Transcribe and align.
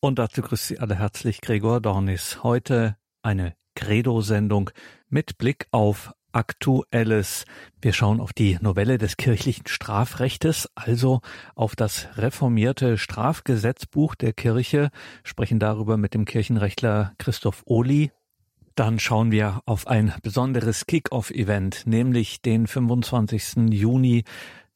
Und 0.00 0.20
dazu 0.20 0.42
grüßt 0.42 0.68
Sie 0.68 0.78
alle 0.78 0.94
herzlich 0.94 1.40
Gregor 1.40 1.80
Dornis. 1.80 2.44
Heute 2.44 2.96
eine 3.22 3.54
Credo-Sendung 3.74 4.70
mit 5.08 5.38
Blick 5.38 5.66
auf 5.72 6.12
Aktuelles. 6.30 7.44
Wir 7.82 7.92
schauen 7.92 8.20
auf 8.20 8.32
die 8.32 8.58
Novelle 8.60 8.98
des 8.98 9.16
kirchlichen 9.16 9.66
Strafrechtes, 9.66 10.68
also 10.76 11.20
auf 11.56 11.74
das 11.74 12.06
reformierte 12.16 12.96
Strafgesetzbuch 12.96 14.14
der 14.14 14.32
Kirche, 14.32 14.90
sprechen 15.24 15.58
darüber 15.58 15.96
mit 15.96 16.14
dem 16.14 16.26
Kirchenrechtler 16.26 17.14
Christoph 17.18 17.64
Ohli. 17.66 18.12
Dann 18.76 19.00
schauen 19.00 19.32
wir 19.32 19.62
auf 19.66 19.88
ein 19.88 20.14
besonderes 20.22 20.86
Kick-Off-Event, 20.86 21.86
nämlich 21.86 22.40
den 22.40 22.68
25. 22.68 23.72
Juni 23.72 24.22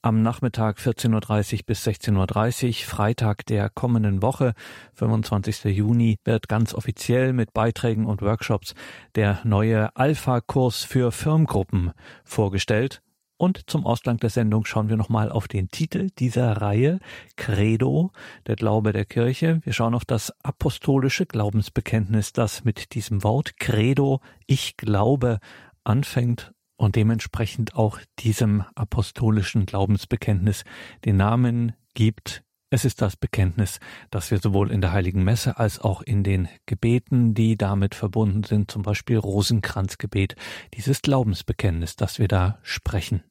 am 0.02 0.20
Nachmittag 0.20 0.78
14.30 0.78 1.54
Uhr 1.54 1.60
bis 1.66 1.86
16.30 1.86 2.66
Uhr, 2.66 2.74
Freitag 2.86 3.46
der 3.46 3.70
kommenden 3.70 4.20
Woche, 4.20 4.54
25. 4.94 5.64
Juni, 5.76 6.18
wird 6.24 6.48
ganz 6.48 6.74
offiziell 6.74 7.32
mit 7.32 7.52
Beiträgen 7.54 8.06
und 8.06 8.20
Workshops 8.20 8.74
der 9.14 9.40
neue 9.44 9.94
Alpha-Kurs 9.96 10.82
für 10.82 11.12
Firmengruppen 11.12 11.92
vorgestellt. 12.24 13.00
Und 13.36 13.70
zum 13.70 13.86
Ausgang 13.86 14.18
der 14.18 14.30
Sendung 14.30 14.64
schauen 14.66 14.88
wir 14.88 14.96
nochmal 14.96 15.30
auf 15.30 15.48
den 15.48 15.68
Titel 15.68 16.10
dieser 16.18 16.60
Reihe, 16.60 17.00
Credo, 17.36 18.10
der 18.46 18.56
Glaube 18.56 18.92
der 18.92 19.04
Kirche. 19.04 19.60
Wir 19.64 19.72
schauen 19.72 19.94
auf 19.94 20.04
das 20.04 20.32
apostolische 20.44 21.26
Glaubensbekenntnis, 21.26 22.32
das 22.32 22.64
mit 22.64 22.94
diesem 22.94 23.24
Wort 23.24 23.58
Credo, 23.58 24.20
ich 24.46 24.76
glaube, 24.76 25.38
anfängt 25.84 26.51
und 26.82 26.96
dementsprechend 26.96 27.76
auch 27.76 28.00
diesem 28.18 28.64
apostolischen 28.74 29.66
Glaubensbekenntnis 29.66 30.64
den 31.04 31.16
Namen 31.16 31.74
gibt. 31.94 32.42
Es 32.70 32.84
ist 32.84 33.02
das 33.02 33.16
Bekenntnis, 33.16 33.78
das 34.10 34.30
wir 34.30 34.38
sowohl 34.38 34.70
in 34.72 34.80
der 34.80 34.92
Heiligen 34.92 35.22
Messe 35.22 35.58
als 35.58 35.78
auch 35.78 36.02
in 36.02 36.24
den 36.24 36.48
Gebeten, 36.66 37.34
die 37.34 37.56
damit 37.56 37.94
verbunden 37.94 38.42
sind, 38.42 38.70
zum 38.70 38.82
Beispiel 38.82 39.18
Rosenkranzgebet, 39.18 40.34
dieses 40.74 41.02
Glaubensbekenntnis, 41.02 41.96
das 41.96 42.18
wir 42.18 42.28
da 42.28 42.58
sprechen. 42.62 43.22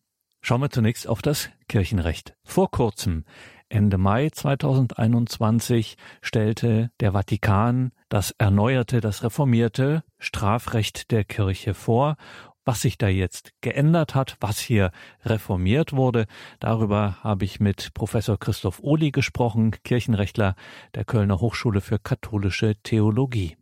Schauen 0.43 0.61
wir 0.61 0.69
zunächst 0.69 1.07
auf 1.07 1.21
das 1.21 1.49
Kirchenrecht. 1.67 2.35
Vor 2.43 2.71
kurzem, 2.71 3.25
Ende 3.67 3.97
Mai 3.97 4.29
2021, 4.29 5.97
stellte 6.21 6.91
der 6.99 7.13
Vatikan 7.13 7.91
das 8.09 8.31
erneuerte, 8.37 9.01
das 9.01 9.23
reformierte 9.23 10.03
Strafrecht 10.19 11.11
der 11.11 11.23
Kirche 11.23 11.73
vor 11.73 12.15
was 12.65 12.81
sich 12.81 12.97
da 12.97 13.07
jetzt 13.07 13.53
geändert 13.61 14.15
hat, 14.15 14.37
was 14.39 14.59
hier 14.59 14.91
reformiert 15.23 15.93
wurde, 15.93 16.25
darüber 16.59 17.17
habe 17.23 17.45
ich 17.45 17.59
mit 17.59 17.93
Professor 17.93 18.37
Christoph 18.37 18.79
Ohli 18.81 19.11
gesprochen, 19.11 19.71
Kirchenrechtler 19.83 20.55
der 20.95 21.05
Kölner 21.05 21.39
Hochschule 21.39 21.81
für 21.81 21.99
katholische 21.99 22.75
Theologie. 22.83 23.57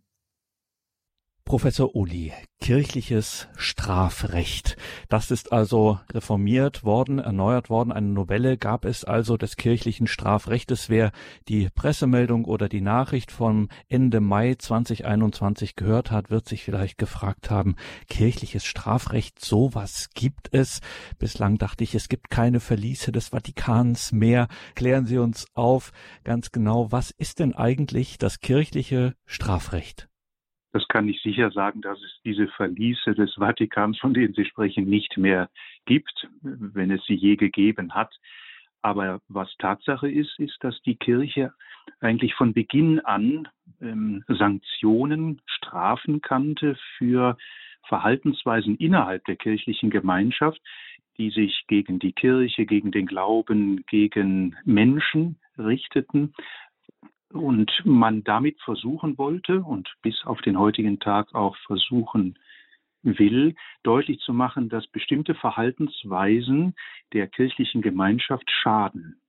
Professor 1.49 1.95
Uli, 1.95 2.31
kirchliches 2.61 3.47
Strafrecht. 3.57 4.77
Das 5.07 5.31
ist 5.31 5.51
also 5.51 5.99
reformiert 6.13 6.83
worden, 6.83 7.17
erneuert 7.17 7.71
worden. 7.71 7.91
Eine 7.91 8.09
Novelle 8.09 8.55
gab 8.55 8.85
es 8.85 9.03
also 9.03 9.35
des 9.35 9.55
kirchlichen 9.55 10.05
Strafrechtes. 10.05 10.89
Wer 10.89 11.11
die 11.47 11.69
Pressemeldung 11.73 12.45
oder 12.45 12.69
die 12.69 12.81
Nachricht 12.81 13.31
vom 13.31 13.69
Ende 13.87 14.19
Mai 14.19 14.57
2021 14.59 15.75
gehört 15.75 16.11
hat, 16.11 16.29
wird 16.29 16.47
sich 16.47 16.63
vielleicht 16.63 16.99
gefragt 16.99 17.49
haben, 17.49 17.77
kirchliches 18.09 18.63
Strafrecht, 18.63 19.43
sowas 19.43 20.09
gibt 20.13 20.53
es. 20.53 20.81
Bislang 21.17 21.57
dachte 21.57 21.83
ich, 21.83 21.95
es 21.95 22.09
gibt 22.09 22.29
keine 22.29 22.59
Verliese 22.59 23.11
des 23.11 23.29
Vatikans 23.29 24.11
mehr. 24.11 24.49
Klären 24.75 25.07
Sie 25.07 25.17
uns 25.17 25.47
auf 25.55 25.93
ganz 26.23 26.51
genau, 26.51 26.91
was 26.91 27.09
ist 27.09 27.39
denn 27.39 27.55
eigentlich 27.55 28.19
das 28.19 28.39
kirchliche 28.39 29.15
Strafrecht? 29.25 30.08
Das 30.71 30.87
kann 30.87 31.07
ich 31.07 31.21
sicher 31.21 31.51
sagen, 31.51 31.81
dass 31.81 31.99
es 32.01 32.19
diese 32.23 32.47
Verliese 32.47 33.15
des 33.15 33.33
Vatikans, 33.35 33.97
von 33.99 34.13
denen 34.13 34.33
Sie 34.33 34.45
sprechen, 34.45 34.85
nicht 34.85 35.17
mehr 35.17 35.49
gibt, 35.85 36.27
wenn 36.41 36.91
es 36.91 37.03
sie 37.05 37.15
je 37.15 37.35
gegeben 37.35 37.95
hat. 37.95 38.13
Aber 38.81 39.19
was 39.27 39.53
Tatsache 39.57 40.09
ist, 40.09 40.39
ist, 40.39 40.57
dass 40.61 40.79
die 40.83 40.95
Kirche 40.95 41.53
eigentlich 41.99 42.33
von 42.35 42.53
Beginn 42.53 42.99
an 43.01 43.47
ähm, 43.81 44.23
Sanktionen, 44.27 45.41
Strafen 45.45 46.21
kannte 46.21 46.77
für 46.97 47.37
Verhaltensweisen 47.87 48.77
innerhalb 48.77 49.25
der 49.25 49.35
kirchlichen 49.35 49.89
Gemeinschaft, 49.89 50.61
die 51.17 51.31
sich 51.31 51.65
gegen 51.67 51.99
die 51.99 52.13
Kirche, 52.13 52.65
gegen 52.65 52.91
den 52.91 53.07
Glauben, 53.07 53.83
gegen 53.87 54.55
Menschen 54.63 55.39
richteten, 55.57 56.33
und 57.33 57.71
man 57.85 58.23
damit 58.23 58.59
versuchen 58.61 59.17
wollte 59.17 59.61
und 59.61 59.93
bis 60.01 60.25
auf 60.25 60.41
den 60.41 60.57
heutigen 60.57 60.99
Tag 60.99 61.35
auch 61.35 61.55
versuchen 61.65 62.37
will, 63.03 63.55
deutlich 63.83 64.19
zu 64.19 64.33
machen, 64.33 64.69
dass 64.69 64.87
bestimmte 64.87 65.35
Verhaltensweisen 65.35 66.75
der 67.13 67.27
kirchlichen 67.27 67.81
Gemeinschaft 67.81 68.49
schaden. 68.49 69.21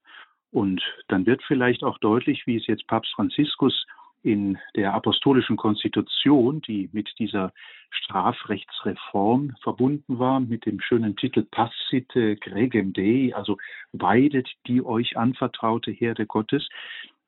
Und 0.50 0.82
dann 1.08 1.26
wird 1.26 1.42
vielleicht 1.46 1.84
auch 1.84 1.98
deutlich, 1.98 2.46
wie 2.46 2.56
es 2.56 2.66
jetzt 2.66 2.86
Papst 2.88 3.12
Franziskus 3.14 3.86
in 4.22 4.58
der 4.76 4.92
apostolischen 4.92 5.56
Konstitution, 5.56 6.60
die 6.62 6.90
mit 6.92 7.08
dieser 7.18 7.52
Strafrechtsreform 7.90 9.56
verbunden 9.62 10.18
war, 10.18 10.40
mit 10.40 10.66
dem 10.66 10.80
schönen 10.80 11.16
Titel 11.16 11.46
Passite 11.50 12.36
Gregem 12.36 12.92
Dei, 12.92 13.32
also 13.34 13.56
weidet 13.92 14.48
die 14.66 14.82
euch 14.84 15.16
anvertraute 15.16 15.90
Herde 15.90 16.26
Gottes, 16.26 16.68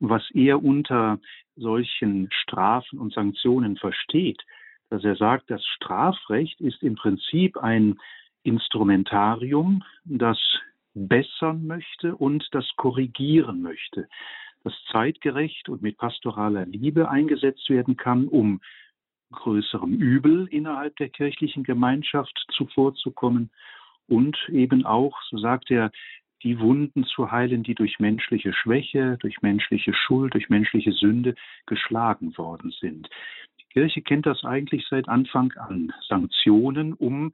was 0.03 0.29
er 0.35 0.63
unter 0.63 1.21
solchen 1.55 2.29
Strafen 2.33 2.99
und 2.99 3.13
Sanktionen 3.15 3.77
versteht, 3.77 4.43
dass 4.91 5.05
er 5.05 5.17
sagt, 5.17 5.49
das 5.51 5.65
Strafrecht 5.65 6.61
ist 6.61 6.83
im 6.83 6.97
Prinzip 6.97 7.57
ein 7.57 7.99
Instrumentarium, 8.43 9.85
das 10.05 10.39
bessern 10.95 11.67
möchte 11.67 12.17
und 12.17 12.47
das 12.51 12.69
korrigieren 12.77 13.63
möchte, 13.63 14.09
das 14.65 14.75
zeitgerecht 14.91 15.69
und 15.69 15.83
mit 15.83 15.97
pastoraler 15.99 16.67
Liebe 16.67 17.09
eingesetzt 17.09 17.71
werden 17.71 17.97
kann, 17.97 18.27
um 18.27 18.61
größerem 19.31 19.95
Übel 19.95 20.49
innerhalb 20.49 20.97
der 20.97 21.11
kirchlichen 21.11 21.63
Gemeinschaft 21.63 22.45
zuvorzukommen. 22.51 23.51
Und 24.09 24.37
eben 24.49 24.85
auch, 24.85 25.17
so 25.31 25.39
sagt 25.39 25.71
er, 25.71 25.93
die 26.43 26.59
Wunden 26.59 27.05
zu 27.05 27.31
heilen, 27.31 27.63
die 27.63 27.75
durch 27.75 27.99
menschliche 27.99 28.53
Schwäche, 28.53 29.17
durch 29.21 29.43
menschliche 29.43 29.95
Schuld, 29.95 30.35
durch 30.35 30.49
menschliche 30.49 30.93
Sünde 30.93 31.35
geschlagen 31.67 32.37
worden 32.37 32.73
sind. 32.81 33.09
Die 33.61 33.67
Kirche 33.73 34.03
kennt 34.03 34.27
das 34.27 34.45
eigentlich 34.45 34.87
seit 34.89 35.09
Anfang 35.09 35.53
an. 35.53 35.93
Sanktionen, 36.09 36.93
um 36.93 37.33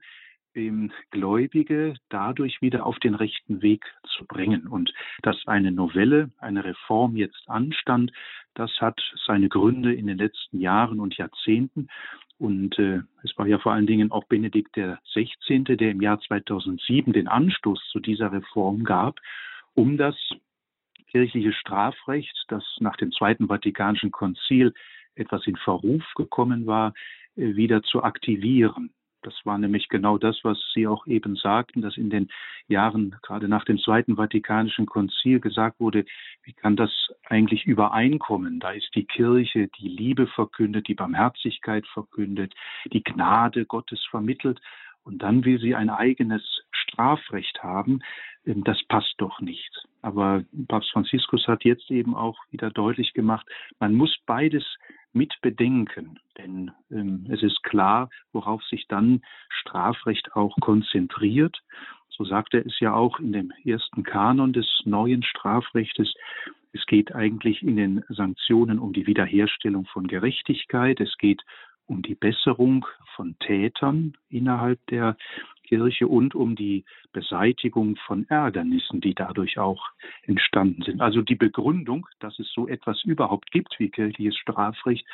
ähm, 0.55 0.91
Gläubige 1.11 1.95
dadurch 2.09 2.61
wieder 2.61 2.85
auf 2.85 2.99
den 2.99 3.15
rechten 3.15 3.61
Weg 3.61 3.85
zu 4.17 4.25
bringen. 4.25 4.67
Und 4.67 4.93
dass 5.21 5.47
eine 5.47 5.71
Novelle, 5.71 6.31
eine 6.37 6.63
Reform 6.63 7.15
jetzt 7.15 7.43
anstand, 7.47 8.11
das 8.53 8.71
hat 8.79 8.99
seine 9.25 9.49
Gründe 9.49 9.93
in 9.93 10.07
den 10.07 10.17
letzten 10.17 10.59
Jahren 10.59 10.99
und 10.99 11.17
Jahrzehnten. 11.17 11.87
Und 12.39 12.79
äh, 12.79 13.01
es 13.23 13.37
war 13.37 13.47
ja 13.47 13.59
vor 13.59 13.73
allen 13.73 13.85
Dingen 13.85 14.11
auch 14.11 14.23
Benedikt 14.23 14.77
der 14.77 14.99
16., 15.13 15.65
der 15.65 15.91
im 15.91 16.01
Jahr 16.01 16.19
2007 16.21 17.11
den 17.11 17.27
Anstoß 17.27 17.89
zu 17.91 17.99
dieser 17.99 18.31
Reform 18.31 18.85
gab, 18.85 19.19
um 19.75 19.97
das 19.97 20.15
kirchliche 21.07 21.51
Strafrecht, 21.51 22.45
das 22.47 22.63
nach 22.79 22.95
dem 22.95 23.11
Zweiten 23.11 23.47
Vatikanischen 23.47 24.11
Konzil 24.11 24.73
etwas 25.15 25.45
in 25.47 25.57
Verruf 25.57 26.03
gekommen 26.15 26.65
war, 26.65 26.93
äh, 27.35 27.55
wieder 27.55 27.83
zu 27.83 28.03
aktivieren. 28.03 28.93
Das 29.21 29.33
war 29.43 29.57
nämlich 29.57 29.89
genau 29.89 30.17
das, 30.17 30.39
was 30.43 30.57
Sie 30.73 30.87
auch 30.87 31.05
eben 31.05 31.35
sagten, 31.35 31.81
dass 31.81 31.97
in 31.97 32.09
den 32.09 32.29
Jahren 32.67 33.15
gerade 33.21 33.47
nach 33.47 33.65
dem 33.65 33.77
Zweiten 33.77 34.15
Vatikanischen 34.15 34.85
Konzil 34.85 35.39
gesagt 35.39 35.79
wurde, 35.79 36.05
wie 36.43 36.53
kann 36.53 36.75
das 36.75 36.91
eigentlich 37.27 37.65
übereinkommen? 37.65 38.59
Da 38.59 38.71
ist 38.71 38.95
die 38.95 39.05
Kirche, 39.05 39.67
die 39.79 39.89
Liebe 39.89 40.27
verkündet, 40.27 40.87
die 40.87 40.95
Barmherzigkeit 40.95 41.85
verkündet, 41.87 42.53
die 42.93 43.03
Gnade 43.03 43.65
Gottes 43.65 44.05
vermittelt 44.09 44.61
und 45.03 45.23
dann 45.23 45.43
will 45.43 45.59
sie 45.59 45.75
ein 45.75 45.89
eigenes 45.89 46.43
Strafrecht 46.89 47.63
haben. 47.63 48.01
Ähm, 48.45 48.63
das 48.63 48.81
passt 48.87 49.15
doch 49.17 49.39
nicht. 49.41 49.71
Aber 50.01 50.43
Papst 50.67 50.91
Franziskus 50.91 51.47
hat 51.47 51.63
jetzt 51.63 51.89
eben 51.91 52.15
auch 52.15 52.37
wieder 52.51 52.69
deutlich 52.69 53.13
gemacht, 53.13 53.47
man 53.79 53.95
muss 53.95 54.15
beides 54.25 54.63
mit 55.13 55.33
bedenken. 55.41 56.19
Denn 56.37 56.71
ähm, 56.91 57.27
es 57.29 57.41
ist 57.43 57.63
klar, 57.63 58.09
worauf 58.31 58.63
sich 58.63 58.87
dann 58.87 59.21
Strafrecht 59.49 60.35
auch 60.35 60.55
konzentriert. 60.61 61.57
So 62.09 62.25
sagt 62.25 62.53
er 62.53 62.65
es 62.65 62.79
ja 62.79 62.93
auch 62.93 63.19
in 63.19 63.31
dem 63.31 63.51
ersten 63.63 64.03
Kanon 64.03 64.53
des 64.53 64.67
neuen 64.85 65.23
Strafrechtes. 65.23 66.13
Es 66.73 66.85
geht 66.85 67.15
eigentlich 67.15 67.63
in 67.63 67.77
den 67.77 68.03
Sanktionen 68.09 68.77
um 68.77 68.93
die 68.93 69.07
Wiederherstellung 69.07 69.85
von 69.85 70.07
Gerechtigkeit. 70.07 70.99
Es 70.99 71.17
geht 71.17 71.41
um 71.85 72.03
die 72.03 72.15
Besserung 72.15 72.85
von 73.15 73.35
Tätern 73.39 74.13
innerhalb 74.29 74.85
der 74.87 75.17
Kirche 75.69 76.07
und 76.07 76.33
um 76.33 76.55
die 76.55 76.83
Beseitigung 77.13 77.95
von 78.07 78.27
Ärgernissen, 78.27 79.01
die 79.01 79.13
dadurch 79.13 79.59
auch 79.59 79.91
entstanden 80.23 80.81
sind. 80.81 80.99
Also 80.99 81.21
die 81.21 81.35
Begründung, 81.35 82.07
dass 82.19 82.39
es 82.39 82.51
so 82.51 82.67
etwas 82.67 83.03
überhaupt 83.03 83.51
gibt 83.51 83.79
wie 83.79 83.89
kirchliches 83.89 84.35
Strafrecht, 84.37 85.05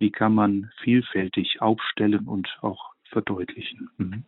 die 0.00 0.10
kann 0.10 0.34
man 0.34 0.70
vielfältig 0.82 1.60
aufstellen 1.60 2.26
und 2.26 2.48
auch 2.62 2.94
verdeutlichen. 3.04 3.90
Mhm. 3.98 4.24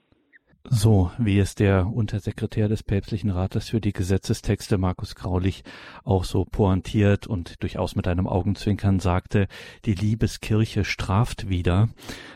So 0.69 1.11
wie 1.17 1.39
es 1.39 1.55
der 1.55 1.87
Untersekretär 1.87 2.69
des 2.69 2.83
Päpstlichen 2.83 3.31
Rates 3.31 3.71
für 3.71 3.81
die 3.81 3.95
Gesetzestexte 3.95 4.77
Markus 4.77 5.15
Graulich 5.15 5.65
auch 6.05 6.25
so 6.25 6.45
pointiert 6.45 7.27
und 7.27 7.63
durchaus 7.63 7.97
mit 7.97 8.07
einem 8.07 8.27
Augenzwinkern 8.27 9.01
sagte, 9.01 9.49
die 9.87 9.95
Liebeskirche 9.95 10.85
straft 10.85 11.49
wieder. 11.49 11.89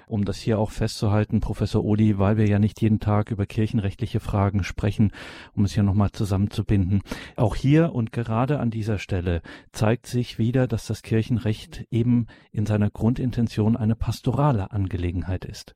Um 0.07 0.25
das 0.25 0.39
hier 0.39 0.59
auch 0.59 0.71
festzuhalten, 0.71 1.41
Professor 1.41 1.85
Odi, 1.85 2.19
weil 2.19 2.39
wir 2.39 2.49
ja 2.49 2.59
nicht 2.59 2.81
jeden 2.81 2.99
Tag 2.99 3.31
über 3.31 3.45
kirchenrechtliche 3.45 4.21
Fragen 4.21 4.65
sprechen, 4.65 5.13
um 5.55 5.65
es 5.65 5.75
hier 5.75 5.83
nochmal 5.83 6.11
zusammenzubinden. 6.13 7.03
Auch 7.37 7.55
hier 7.55 7.93
und 7.93 8.11
gerade 8.11 8.59
an 8.59 8.71
dieser 8.71 8.99
Stelle 8.99 9.43
zeigt 9.71 10.07
sich 10.07 10.39
wieder, 10.39 10.67
dass 10.67 10.87
das 10.87 11.03
Kirchenrecht 11.03 11.85
eben 11.91 12.27
in 12.53 12.65
seiner 12.65 12.89
Grundintention 12.89 13.77
eine 13.77 13.97
pastorale 13.97 14.73
Angelegenheit 14.73 15.45
ist. 15.45 15.75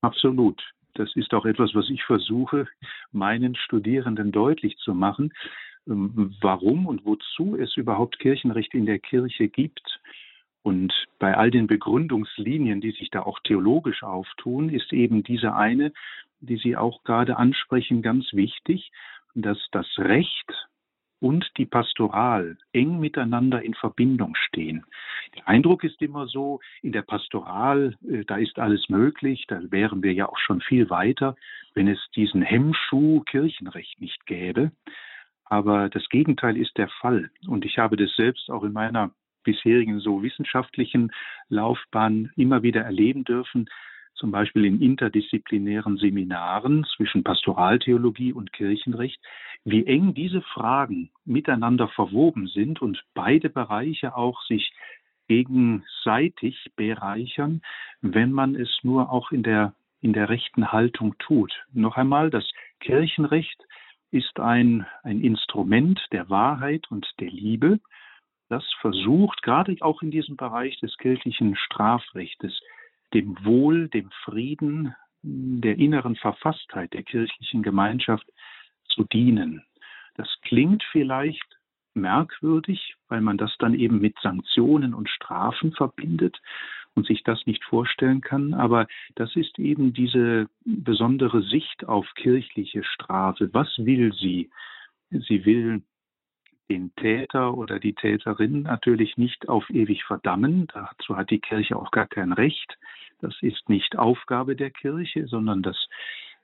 Absolut. 0.00 0.60
Das 0.94 1.14
ist 1.16 1.32
auch 1.34 1.46
etwas, 1.46 1.74
was 1.74 1.88
ich 1.90 2.04
versuche, 2.04 2.66
meinen 3.12 3.54
Studierenden 3.54 4.32
deutlich 4.32 4.76
zu 4.78 4.94
machen, 4.94 5.32
ähm, 5.86 6.34
warum 6.40 6.86
und 6.86 7.04
wozu 7.04 7.56
es 7.56 7.76
überhaupt 7.76 8.18
Kirchenrecht 8.18 8.74
in 8.74 8.86
der 8.86 8.98
Kirche 8.98 9.48
gibt. 9.48 10.00
Und 10.62 10.92
bei 11.18 11.36
all 11.36 11.50
den 11.50 11.66
Begründungslinien, 11.66 12.80
die 12.80 12.92
sich 12.92 13.10
da 13.10 13.22
auch 13.22 13.40
theologisch 13.40 14.02
auftun, 14.02 14.68
ist 14.68 14.92
eben 14.92 15.24
diese 15.24 15.54
eine, 15.56 15.92
die 16.40 16.56
Sie 16.56 16.76
auch 16.76 17.02
gerade 17.04 17.36
ansprechen, 17.36 18.02
ganz 18.02 18.32
wichtig, 18.32 18.92
dass 19.34 19.58
das 19.72 19.86
Recht 19.98 20.68
und 21.22 21.48
die 21.56 21.66
Pastoral 21.66 22.58
eng 22.72 22.98
miteinander 22.98 23.62
in 23.62 23.74
Verbindung 23.74 24.34
stehen. 24.34 24.84
Der 25.36 25.48
Eindruck 25.48 25.84
ist 25.84 26.02
immer 26.02 26.26
so, 26.26 26.60
in 26.82 26.90
der 26.90 27.02
Pastoral, 27.02 27.96
äh, 28.06 28.24
da 28.24 28.36
ist 28.36 28.58
alles 28.58 28.88
möglich, 28.88 29.44
da 29.46 29.60
wären 29.70 30.02
wir 30.02 30.12
ja 30.12 30.28
auch 30.28 30.38
schon 30.38 30.60
viel 30.60 30.90
weiter, 30.90 31.36
wenn 31.74 31.86
es 31.86 32.00
diesen 32.16 32.42
Hemmschuh 32.42 33.20
Kirchenrecht 33.20 34.00
nicht 34.00 34.26
gäbe. 34.26 34.72
Aber 35.44 35.88
das 35.88 36.08
Gegenteil 36.08 36.56
ist 36.56 36.76
der 36.76 36.88
Fall. 36.88 37.30
Und 37.46 37.64
ich 37.64 37.78
habe 37.78 37.96
das 37.96 38.14
selbst 38.16 38.50
auch 38.50 38.64
in 38.64 38.72
meiner 38.72 39.12
bisherigen 39.44 40.00
so 40.00 40.22
wissenschaftlichen 40.22 41.12
Laufbahn 41.48 42.32
immer 42.36 42.62
wieder 42.62 42.82
erleben 42.82 43.24
dürfen, 43.24 43.68
zum 44.14 44.30
Beispiel 44.30 44.64
in 44.64 44.80
interdisziplinären 44.80 45.96
Seminaren 45.96 46.84
zwischen 46.96 47.24
Pastoraltheologie 47.24 48.32
und 48.32 48.52
Kirchenrecht, 48.52 49.20
wie 49.64 49.86
eng 49.86 50.14
diese 50.14 50.42
Fragen 50.42 51.10
miteinander 51.24 51.88
verwoben 51.88 52.46
sind 52.48 52.82
und 52.82 53.02
beide 53.14 53.48
Bereiche 53.48 54.16
auch 54.16 54.42
sich 54.42 54.72
gegenseitig 55.28 56.70
bereichern, 56.76 57.62
wenn 58.00 58.32
man 58.32 58.54
es 58.54 58.70
nur 58.82 59.10
auch 59.10 59.32
in 59.32 59.42
der, 59.42 59.74
in 60.00 60.12
der 60.12 60.28
rechten 60.28 60.72
Haltung 60.72 61.16
tut. 61.18 61.52
Noch 61.72 61.96
einmal, 61.96 62.30
das 62.30 62.48
Kirchenrecht 62.80 63.62
ist 64.10 64.40
ein, 64.40 64.86
ein 65.02 65.22
Instrument 65.22 66.00
der 66.12 66.28
Wahrheit 66.28 66.90
und 66.90 67.08
der 67.18 67.30
Liebe, 67.30 67.80
das 68.48 68.64
versucht, 68.80 69.42
gerade 69.42 69.74
auch 69.80 70.02
in 70.02 70.10
diesem 70.10 70.36
Bereich 70.36 70.78
des 70.80 70.98
kirchlichen 70.98 71.56
Strafrechtes, 71.56 72.60
dem 73.14 73.44
Wohl, 73.44 73.88
dem 73.88 74.10
Frieden, 74.24 74.94
der 75.22 75.78
inneren 75.78 76.16
Verfasstheit 76.16 76.92
der 76.92 77.02
kirchlichen 77.02 77.62
Gemeinschaft 77.62 78.26
zu 78.86 79.04
dienen. 79.04 79.62
Das 80.16 80.28
klingt 80.42 80.82
vielleicht 80.90 81.58
merkwürdig, 81.94 82.96
weil 83.08 83.20
man 83.20 83.38
das 83.38 83.54
dann 83.58 83.74
eben 83.74 84.00
mit 84.00 84.18
Sanktionen 84.20 84.94
und 84.94 85.08
Strafen 85.08 85.72
verbindet 85.72 86.40
und 86.94 87.06
sich 87.06 87.22
das 87.22 87.46
nicht 87.46 87.64
vorstellen 87.64 88.20
kann. 88.20 88.54
Aber 88.54 88.86
das 89.14 89.34
ist 89.36 89.58
eben 89.58 89.92
diese 89.92 90.48
besondere 90.64 91.42
Sicht 91.42 91.86
auf 91.86 92.06
kirchliche 92.14 92.84
Strafe. 92.84 93.50
Was 93.52 93.68
will 93.78 94.12
sie? 94.12 94.50
Sie 95.10 95.44
will 95.44 95.82
den 96.70 96.94
Täter 96.96 97.54
oder 97.54 97.78
die 97.78 97.94
Täterin 97.94 98.62
natürlich 98.62 99.16
nicht 99.16 99.48
auf 99.48 99.68
ewig 99.70 100.04
verdammen. 100.04 100.68
Dazu 100.72 101.16
hat 101.16 101.30
die 101.30 101.40
Kirche 101.40 101.76
auch 101.76 101.90
gar 101.90 102.06
kein 102.06 102.32
Recht. 102.32 102.78
Das 103.22 103.34
ist 103.40 103.68
nicht 103.68 103.96
Aufgabe 103.96 104.56
der 104.56 104.70
Kirche, 104.70 105.26
sondern 105.26 105.62
das 105.62 105.88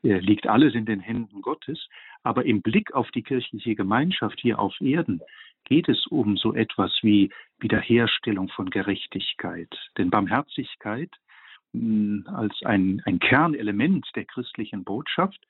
äh, 0.02 0.18
liegt 0.18 0.46
alles 0.46 0.74
in 0.74 0.86
den 0.86 1.00
Händen 1.00 1.42
Gottes. 1.42 1.88
Aber 2.22 2.46
im 2.46 2.62
Blick 2.62 2.94
auf 2.94 3.10
die 3.10 3.22
kirchliche 3.22 3.74
Gemeinschaft 3.74 4.40
hier 4.40 4.58
auf 4.58 4.80
Erden 4.80 5.20
geht 5.64 5.88
es 5.88 6.06
um 6.06 6.36
so 6.36 6.54
etwas 6.54 6.96
wie 7.02 7.30
Wiederherstellung 7.58 8.48
von 8.48 8.70
Gerechtigkeit. 8.70 9.68
Denn 9.98 10.10
Barmherzigkeit 10.10 11.10
hm, 11.72 12.26
als 12.32 12.54
ein, 12.64 13.02
ein 13.04 13.18
Kernelement 13.18 14.06
der 14.14 14.24
christlichen 14.24 14.84
Botschaft 14.84 15.40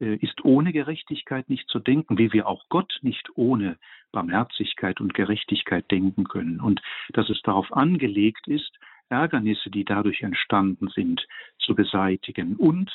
äh, 0.00 0.16
ist 0.16 0.44
ohne 0.44 0.72
Gerechtigkeit 0.72 1.48
nicht 1.50 1.68
zu 1.68 1.78
denken, 1.78 2.16
wie 2.16 2.32
wir 2.32 2.46
auch 2.46 2.64
Gott 2.68 2.98
nicht 3.02 3.28
ohne 3.34 3.76
Barmherzigkeit 4.12 5.00
und 5.00 5.14
Gerechtigkeit 5.14 5.90
denken 5.90 6.24
können. 6.24 6.60
Und 6.60 6.80
dass 7.12 7.28
es 7.28 7.42
darauf 7.42 7.72
angelegt 7.72 8.48
ist, 8.48 8.78
Ärgernisse, 9.10 9.70
die 9.70 9.84
dadurch 9.84 10.22
entstanden 10.22 10.88
sind, 10.88 11.26
zu 11.58 11.74
beseitigen 11.74 12.56
und 12.56 12.90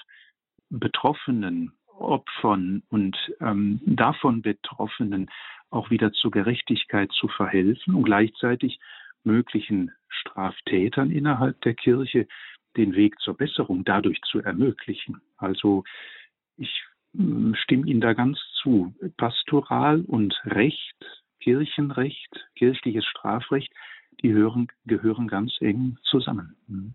Betroffenen, 0.69 1.73
Opfern 1.87 2.83
und 2.89 3.17
ähm, 3.39 3.79
davon 3.85 4.41
Betroffenen 4.41 5.29
auch 5.69 5.89
wieder 5.89 6.11
zur 6.11 6.31
Gerechtigkeit 6.31 7.11
zu 7.11 7.27
verhelfen 7.27 7.95
und 7.95 8.03
gleichzeitig 8.03 8.79
möglichen 9.23 9.91
Straftätern 10.09 11.11
innerhalb 11.11 11.59
der 11.61 11.73
Kirche 11.73 12.27
den 12.77 12.95
Weg 12.95 13.19
zur 13.19 13.35
Besserung 13.37 13.83
dadurch 13.85 14.21
zu 14.23 14.39
ermöglichen. 14.39 15.21
Also 15.37 15.83
ich 16.57 16.83
hm, 17.15 17.55
stimme 17.55 17.87
Ihnen 17.87 18.01
da 18.01 18.13
ganz 18.13 18.39
zu. 18.61 18.93
Pastoral 19.17 20.01
und 20.01 20.39
Recht, 20.45 20.95
Kirchenrecht, 21.39 22.47
kirchliches 22.55 23.05
Strafrecht, 23.05 23.71
die 24.21 24.33
hören, 24.33 24.67
gehören 24.85 25.27
ganz 25.27 25.53
eng 25.59 25.97
zusammen. 26.03 26.55
Hm. 26.67 26.93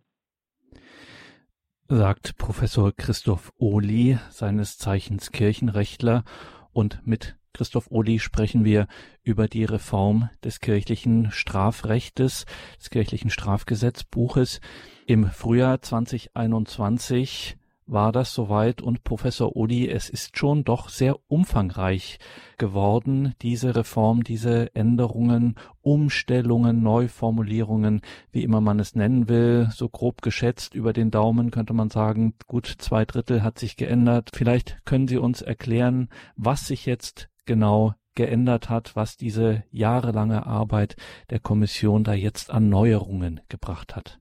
Sagt 1.89 2.37
Professor 2.37 2.93
Christoph 2.93 3.53
Ohli, 3.59 4.19
seines 4.31 4.79
Zeichens 4.79 5.33
Kirchenrechtler. 5.33 6.25
Und 6.73 7.05
mit 7.05 7.37
Christoph 7.53 7.91
Ohli 7.91 8.21
sprechen 8.21 8.65
wir 8.65 8.87
über 9.23 9.49
die 9.49 9.65
Reform 9.65 10.31
des 10.45 10.61
kirchlichen 10.61 11.33
Strafrechtes, 11.33 12.47
des 12.79 12.91
kirchlichen 12.91 13.31
Strafgesetzbuches. 13.31 14.61
Im 15.07 15.27
Frühjahr 15.27 15.83
2021 15.83 17.59
war 17.91 18.13
das 18.13 18.33
soweit 18.33 18.83
und 18.83 19.05
Professor 19.05 19.57
Odi, 19.57 19.89
es 19.89 20.09
ist 20.09 20.39
schon 20.39 20.65
doch 20.65 20.89
sehr 20.89 21.17
umfangreich 21.29 22.19
geworden, 22.57 23.35
diese 23.43 23.75
Reform, 23.75 24.23
diese 24.23 24.75
Änderungen, 24.75 25.57
Umstellungen, 25.81 26.83
Neuformulierungen, 26.83 28.01
wie 28.31 28.43
immer 28.43 28.61
man 28.61 28.79
es 28.79 28.95
nennen 28.95 29.29
will, 29.29 29.69
so 29.73 29.89
grob 29.89 30.23
geschätzt 30.23 30.75
über 30.75 30.93
den 30.93 31.11
Daumen 31.11 31.51
könnte 31.51 31.73
man 31.73 31.91
sagen, 31.91 32.35
gut 32.47 32.67
zwei 32.79 33.05
Drittel 33.05 33.43
hat 33.43 33.59
sich 33.59 33.77
geändert. 33.77 34.31
Vielleicht 34.35 34.85
können 34.85 35.09
Sie 35.09 35.19
uns 35.19 35.43
erklären, 35.43 36.09
was 36.37 36.67
sich 36.67 36.87
jetzt 36.87 37.29
genau 37.47 37.95
geändert 38.15 38.69
hat, 38.69 38.97
was 38.97 39.17
diese 39.17 39.65
jahrelange 39.71 40.47
Arbeit 40.47 40.97
der 41.31 41.41
Kommission 41.41 42.05
da 42.05 42.13
jetzt 42.13 42.51
an 42.51 42.69
Neuerungen 42.69 43.41
gebracht 43.49 43.97
hat. 43.97 44.21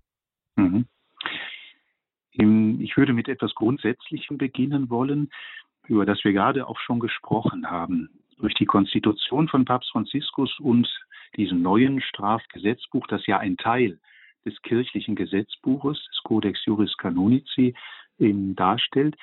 Mhm. 0.55 0.85
Ich 2.31 2.95
würde 2.95 3.13
mit 3.13 3.27
etwas 3.27 3.55
Grundsätzlichem 3.55 4.37
beginnen 4.37 4.89
wollen, 4.89 5.29
über 5.87 6.05
das 6.05 6.23
wir 6.23 6.33
gerade 6.33 6.67
auch 6.67 6.79
schon 6.79 6.99
gesprochen 6.99 7.69
haben. 7.69 8.09
Durch 8.37 8.53
die 8.53 8.65
Konstitution 8.65 9.47
von 9.47 9.65
Papst 9.65 9.91
Franziskus 9.91 10.59
und 10.59 10.87
diesem 11.35 11.61
neuen 11.61 12.01
Strafgesetzbuch, 12.01 13.07
das 13.07 13.25
ja 13.25 13.37
ein 13.39 13.57
Teil 13.57 13.99
des 14.45 14.61
kirchlichen 14.61 15.15
Gesetzbuches, 15.15 15.97
des 15.97 16.23
Codex 16.23 16.63
Juris 16.65 16.95
Canonici, 16.97 17.73
darstellt, 18.17 19.17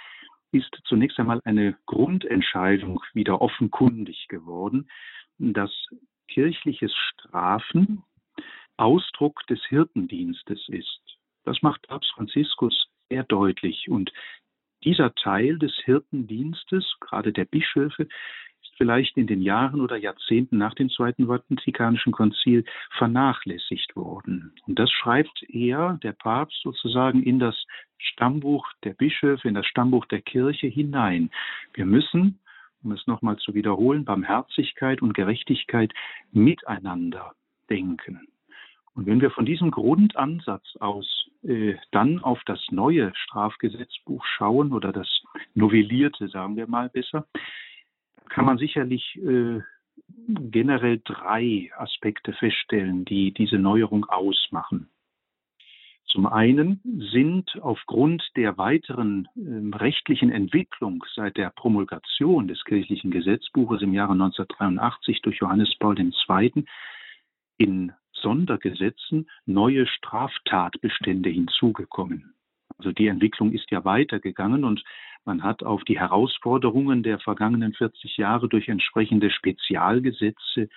ist 0.53 0.75
zunächst 0.85 1.19
einmal 1.19 1.41
eine 1.45 1.77
Grundentscheidung 1.87 3.03
wieder 3.15 3.41
offenkundig 3.41 4.27
geworden, 4.29 4.89
dass 5.39 5.71
kirchliches 6.29 6.95
Strafen 6.95 8.03
Ausdruck 8.77 9.47
des 9.47 9.65
Hirtendienstes 9.67 10.69
ist. 10.69 11.01
Das 11.45 11.63
macht 11.63 11.87
Papst 11.89 12.13
Franziskus 12.15 12.89
sehr 13.11 13.25
deutlich. 13.25 13.89
Und 13.89 14.13
dieser 14.85 15.15
Teil 15.15 15.59
des 15.59 15.75
Hirtendienstes, 15.85 16.97
gerade 17.01 17.33
der 17.33 17.45
Bischöfe, 17.45 18.05
ist 18.63 18.75
vielleicht 18.77 19.17
in 19.17 19.27
den 19.27 19.43
Jahren 19.43 19.81
oder 19.81 19.97
Jahrzehnten 19.97 20.59
nach 20.59 20.75
dem 20.75 20.91
Zweiten 20.91 21.27
Vatikanischen 21.27 22.13
Konzil 22.13 22.65
vernachlässigt 22.97 23.97
worden. 23.97 24.53
Und 24.67 24.79
das 24.79 24.91
schreibt 24.91 25.43
er, 25.49 25.99
der 26.03 26.13
Papst, 26.13 26.61
sozusagen 26.63 27.23
in 27.23 27.39
das 27.39 27.57
Stammbuch 27.99 28.67
der 28.85 28.95
Bischöfe, 28.95 29.49
in 29.49 29.55
das 29.55 29.67
Stammbuch 29.67 30.07
der 30.07 30.21
Kirche 30.21 30.67
hinein. 30.67 31.31
Wir 31.75 31.87
müssen, 31.87 32.39
um 32.83 32.93
es 32.93 33.07
nochmal 33.07 33.37
zu 33.39 33.55
wiederholen, 33.55 34.05
Barmherzigkeit 34.05 35.03
und 35.03 35.15
Gerechtigkeit 35.15 35.93
miteinander 36.33 37.33
denken. 37.71 38.29
Und 38.95 39.07
wenn 39.07 39.21
wir 39.21 39.31
von 39.31 39.45
diesem 39.45 39.71
Grundansatz 39.71 40.77
aus 40.77 41.26
dann 41.91 42.19
auf 42.21 42.43
das 42.47 42.61
neue 42.71 43.13
Strafgesetzbuch 43.15 44.25
schauen 44.25 44.73
oder 44.73 44.93
das 44.93 45.09
novellierte, 45.55 46.29
sagen 46.29 46.57
wir 46.57 46.67
mal 46.67 46.89
besser, 46.89 47.27
kann 48.29 48.45
man 48.45 48.59
sicherlich 48.59 49.17
äh, 49.17 49.61
generell 50.29 51.01
drei 51.05 51.71
Aspekte 51.77 52.33
feststellen, 52.33 53.05
die 53.05 53.33
diese 53.33 53.59
Neuerung 53.59 54.05
ausmachen. 54.07 54.89
Zum 56.07 56.27
einen 56.27 56.81
sind 57.13 57.59
aufgrund 57.61 58.23
der 58.37 58.57
weiteren 58.57 59.29
äh, 59.37 59.77
rechtlichen 59.77 60.31
Entwicklung 60.31 61.05
seit 61.15 61.37
der 61.37 61.51
Promulgation 61.51 62.49
des 62.49 62.65
kirchlichen 62.65 63.11
Gesetzbuches 63.11 63.83
im 63.83 63.93
Jahre 63.93 64.13
1983 64.13 65.21
durch 65.23 65.39
Johannes 65.39 65.75
Paul 65.79 65.99
II. 65.99 66.65
in 67.59 67.93
Sondergesetzen 68.23 69.29
neue 69.45 69.87
Straftatbestände 69.87 71.31
hinzugekommen. 71.31 72.35
Also 72.79 72.93
die 72.93 73.07
Entwicklung 73.07 73.53
ist 73.53 73.71
ja 73.71 73.85
weitergegangen 73.85 74.65
und 74.65 74.83
man 75.25 75.43
hat 75.43 75.63
auf 75.63 75.83
die 75.85 75.99
Herausforderungen 75.99 77.03
der 77.03 77.19
vergangenen 77.19 77.73
40 77.73 78.17
Jahre 78.17 78.49
durch 78.49 78.69
entsprechende 78.69 79.31
Spezialgesetze 79.31 80.69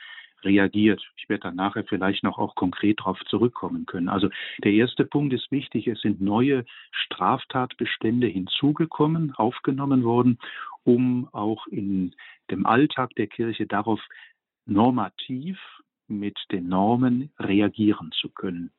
reagiert. 0.44 1.02
Ich 1.18 1.28
werde 1.28 1.44
dann 1.44 1.56
nachher 1.56 1.84
vielleicht 1.84 2.24
noch 2.24 2.38
auch 2.38 2.56
konkret 2.56 3.00
darauf 3.00 3.20
zurückkommen 3.26 3.86
können. 3.86 4.10
Also 4.10 4.30
der 4.64 4.72
erste 4.72 5.06
Punkt 5.06 5.34
ist 5.34 5.52
wichtig, 5.52 5.88
es 5.88 6.02
sind 6.02 6.22
neue 6.22 6.66
Straftatbestände 6.92 8.28
hinzugekommen, 8.28 9.34
aufgenommen 9.36 10.04
worden, 10.04 10.40
um 10.84 11.28
auch 11.34 11.68
in 11.68 12.16
dem 12.50 12.66
Alltag 12.66 13.14
der 13.16 13.28
Kirche 13.28 13.68
darauf 13.68 14.00
normativ 14.66 15.60
mit 16.10 16.38
den 16.52 16.68
Normen 16.68 17.32
reagieren 17.40 18.12
zu 18.12 18.30
können. 18.30 18.72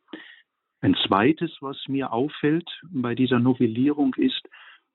Ein 0.80 0.96
zweites, 1.06 1.50
was 1.60 1.76
mir 1.88 2.12
auffällt 2.12 2.68
bei 2.90 3.14
dieser 3.14 3.38
Novellierung 3.38 4.14
ist, 4.14 4.48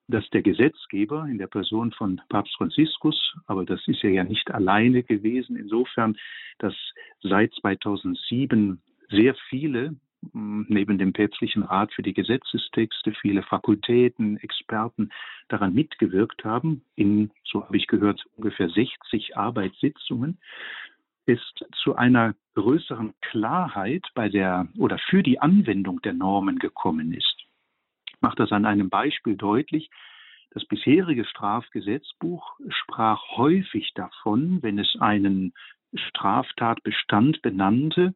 dass 0.08 0.28
der 0.30 0.42
Gesetzgeber 0.42 1.26
in 1.28 1.38
der 1.38 1.48
Person 1.48 1.92
von 1.92 2.22
Papst 2.30 2.56
Franziskus, 2.58 3.36
aber 3.48 3.66
das 3.66 3.88
ist 3.88 4.04
er 4.04 4.12
ja 4.12 4.24
nicht 4.24 4.52
alleine 4.52 5.04
gewesen, 5.04 5.56
insofern, 5.56 6.18
dass 6.60 6.76
seit 7.22 7.54
2007 7.56 8.82
sehr 9.10 9.36
viele 9.50 9.96
hm, 10.34 10.66
neben 10.70 10.98
dem 10.98 11.14
päpstlichen 11.14 11.64
Rat 11.64 11.92
für 11.94 12.04
die 12.04 12.14
Gesetzestexte 12.14 13.14
viele 13.14 13.44
Fakultäten, 13.44 14.38
Experten 14.38 15.12
daran 15.48 15.74
mitgewirkt 15.74 16.44
haben, 16.44 16.84
in, 16.96 17.32
so 17.44 17.64
habe 17.64 17.78
ich 17.78 17.88
gehört, 17.88 18.26
ungefähr 18.38 18.70
60 18.70 19.38
Arbeitssitzungen, 19.38 20.38
ist 21.26 21.66
zu 21.84 21.96
einer 21.96 22.36
größeren 22.54 23.14
Klarheit 23.22 24.06
bei 24.14 24.30
der 24.30 24.68
oder 24.78 24.98
für 24.98 25.24
die 25.24 25.40
Anwendung 25.40 26.02
der 26.02 26.14
Normen 26.14 26.60
gekommen 26.60 27.12
ist 27.14 27.46
mache 28.26 28.38
das 28.38 28.52
an 28.52 28.66
einem 28.66 28.90
Beispiel 28.90 29.38
deutlich. 29.38 29.92
Das 30.50 30.66
bisherige 30.66 31.26
Strafgesetzbuch 31.26 32.60
sprach 32.70 33.22
häufig 33.38 33.92
davon, 33.94 34.64
wenn 34.64 34.80
es 34.80 34.96
einen 35.00 35.54
Straftatbestand 35.94 37.44
benannte, 37.44 38.16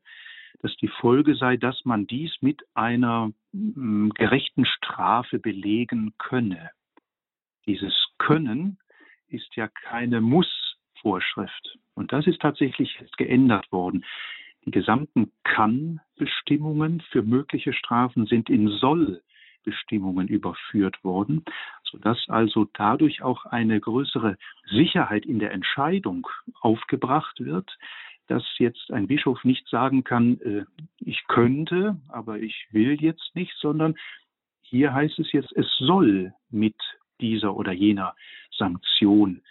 dass 0.63 0.75
die 0.77 0.87
Folge 0.87 1.35
sei, 1.35 1.57
dass 1.57 1.85
man 1.85 2.07
dies 2.07 2.35
mit 2.41 2.63
einer 2.73 3.31
mm, 3.51 4.09
gerechten 4.15 4.65
Strafe 4.65 5.37
belegen 5.37 6.15
könne. 6.17 6.71
Dieses 7.67 7.93
Können 8.17 8.79
ist 9.27 9.55
ja 9.55 9.67
keine 9.67 10.21
Muss-Vorschrift. 10.21 11.77
Und 11.99 12.13
das 12.13 12.27
ist 12.27 12.41
tatsächlich 12.41 12.97
geändert 13.17 13.69
worden. 13.73 14.05
Die 14.65 14.71
gesamten 14.71 15.33
Kann-Bestimmungen 15.43 17.01
für 17.11 17.23
mögliche 17.23 17.73
Strafen 17.73 18.25
sind 18.25 18.49
in 18.49 18.69
Soll 18.69 19.21
Bestimmungen 19.65 20.29
überführt 20.29 21.03
worden, 21.03 21.43
sodass 21.83 22.17
also 22.29 22.69
dadurch 22.73 23.21
auch 23.21 23.43
eine 23.45 23.81
größere 23.81 24.37
Sicherheit 24.71 25.25
in 25.25 25.39
der 25.39 25.51
Entscheidung 25.51 26.25
aufgebracht 26.61 27.41
wird, 27.41 27.77
dass 28.27 28.45
jetzt 28.59 28.93
ein 28.93 29.07
Bischof 29.07 29.43
nicht 29.43 29.67
sagen 29.67 30.05
kann, 30.05 30.39
äh, 30.39 30.63
ich 30.99 31.27
könnte, 31.27 31.99
aber 32.07 32.39
ich 32.39 32.67
will 32.71 32.93
jetzt 33.01 33.35
nicht, 33.35 33.53
sondern 33.57 33.95
hier 34.61 34.93
heißt 34.93 35.19
es 35.19 35.33
jetzt, 35.33 35.51
es 35.57 35.67
soll 35.79 36.33
mit 36.49 36.77
dieser 37.19 37.57
oder 37.57 37.73
jener 37.73 38.15
Sanktion 38.57 39.41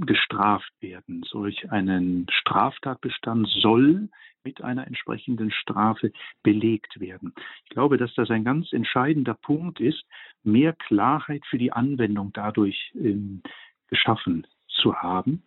gestraft 0.00 0.72
werden. 0.80 1.22
Solch 1.28 1.70
einen 1.70 2.26
Straftatbestand 2.30 3.48
soll 3.48 4.08
mit 4.44 4.62
einer 4.62 4.86
entsprechenden 4.86 5.50
Strafe 5.50 6.12
belegt 6.42 6.98
werden. 7.00 7.34
Ich 7.64 7.70
glaube, 7.70 7.96
dass 7.96 8.14
das 8.14 8.30
ein 8.30 8.44
ganz 8.44 8.72
entscheidender 8.72 9.34
Punkt 9.34 9.80
ist, 9.80 10.04
mehr 10.42 10.72
Klarheit 10.72 11.44
für 11.46 11.58
die 11.58 11.72
Anwendung 11.72 12.32
dadurch 12.32 12.92
ähm, 12.94 13.42
geschaffen 13.88 14.46
zu 14.68 14.96
haben. 14.96 15.42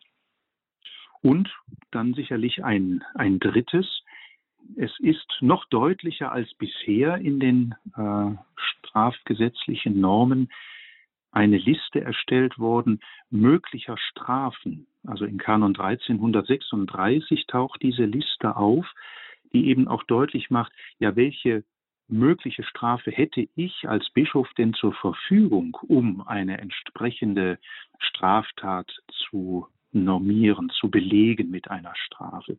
Und 1.22 1.50
dann 1.92 2.14
sicherlich 2.14 2.64
ein, 2.64 3.04
ein 3.16 3.40
drittes, 3.40 4.04
es 4.78 4.92
ist 5.00 5.28
noch 5.42 5.66
deutlicher 5.66 6.32
als 6.32 6.54
bisher 6.54 7.18
in 7.18 7.40
den 7.40 7.76
äh, 7.96 8.36
strafgesetzlichen 8.56 10.00
Normen 10.00 10.50
eine 11.36 11.58
Liste 11.58 12.02
erstellt 12.02 12.58
worden 12.58 13.02
möglicher 13.30 13.98
Strafen. 13.98 14.88
Also 15.06 15.26
in 15.26 15.38
Kanon 15.38 15.76
1336 15.76 17.46
taucht 17.48 17.82
diese 17.82 18.06
Liste 18.06 18.56
auf, 18.56 18.86
die 19.54 19.68
eben 19.68 19.88
auch 19.88 20.04
deutlich 20.04 20.50
macht, 20.50 20.72
ja, 20.98 21.16
welche 21.16 21.64
mögliche 22.08 22.64
Strafe 22.64 23.12
hätte 23.12 23.48
ich 23.56 23.90
als 23.90 24.10
Bischof 24.12 24.48
denn 24.58 24.74
zur 24.74 24.94
Verfügung, 24.94 25.78
um 25.88 26.26
eine 26.26 26.60
entsprechende 26.60 27.60
Straftat 28.00 28.92
zu 29.28 29.68
normieren, 29.92 30.70
zu 30.70 30.90
belegen 30.90 31.50
mit 31.50 31.70
einer 31.70 31.96
Strafe. 31.96 32.58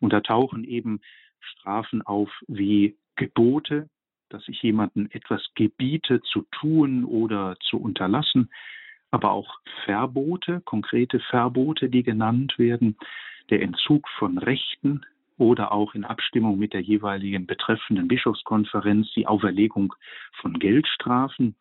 Und 0.00 0.12
da 0.12 0.20
tauchen 0.20 0.64
eben 0.64 1.00
Strafen 1.40 2.02
auf 2.02 2.30
wie 2.48 2.96
Gebote, 3.16 3.88
dass 4.28 4.46
ich 4.48 4.62
jemanden 4.62 5.10
etwas 5.10 5.42
gebiete 5.54 6.20
zu 6.22 6.46
tun 6.50 7.04
oder 7.04 7.56
zu 7.60 7.78
unterlassen, 7.78 8.50
aber 9.10 9.30
auch 9.32 9.60
Verbote, 9.84 10.60
konkrete 10.64 11.20
Verbote, 11.20 11.88
die 11.88 12.02
genannt 12.02 12.58
werden, 12.58 12.96
der 13.50 13.62
Entzug 13.62 14.08
von 14.18 14.38
Rechten 14.38 15.06
oder 15.38 15.72
auch 15.72 15.94
in 15.94 16.04
Abstimmung 16.04 16.58
mit 16.58 16.72
der 16.72 16.80
jeweiligen 16.80 17.46
betreffenden 17.46 18.08
Bischofskonferenz 18.08 19.12
die 19.14 19.26
Auferlegung 19.26 19.94
von 20.40 20.58
Geldstrafen 20.58 21.56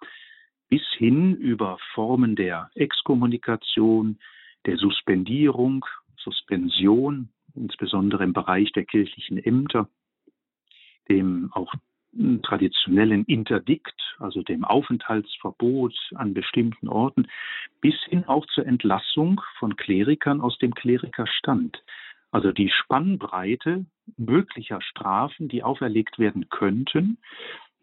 bis 0.69 0.81
hin 0.97 1.35
über 1.35 1.77
Formen 1.93 2.35
der 2.35 2.71
Exkommunikation, 2.73 4.17
der 4.65 4.77
Suspendierung, 4.77 5.85
Suspension, 6.17 7.29
insbesondere 7.53 8.23
im 8.23 8.33
Bereich 8.33 8.71
der 8.71 8.85
kirchlichen 8.85 9.37
Ämter, 9.37 9.87
dem 11.07 11.51
auch 11.53 11.73
traditionellen 12.43 13.25
Interdikt, 13.25 14.15
also 14.19 14.41
dem 14.41 14.63
Aufenthaltsverbot 14.63 15.93
an 16.15 16.33
bestimmten 16.33 16.87
Orten, 16.87 17.27
bis 17.81 17.95
hin 18.09 18.25
auch 18.25 18.45
zur 18.47 18.65
Entlassung 18.65 19.41
von 19.59 19.75
Klerikern 19.75 20.41
aus 20.41 20.57
dem 20.59 20.73
Klerikerstand. 20.73 21.83
Also 22.31 22.51
die 22.51 22.69
Spannbreite 22.69 23.85
möglicher 24.17 24.81
Strafen, 24.81 25.47
die 25.47 25.63
auferlegt 25.63 26.19
werden 26.19 26.49
könnten, 26.49 27.17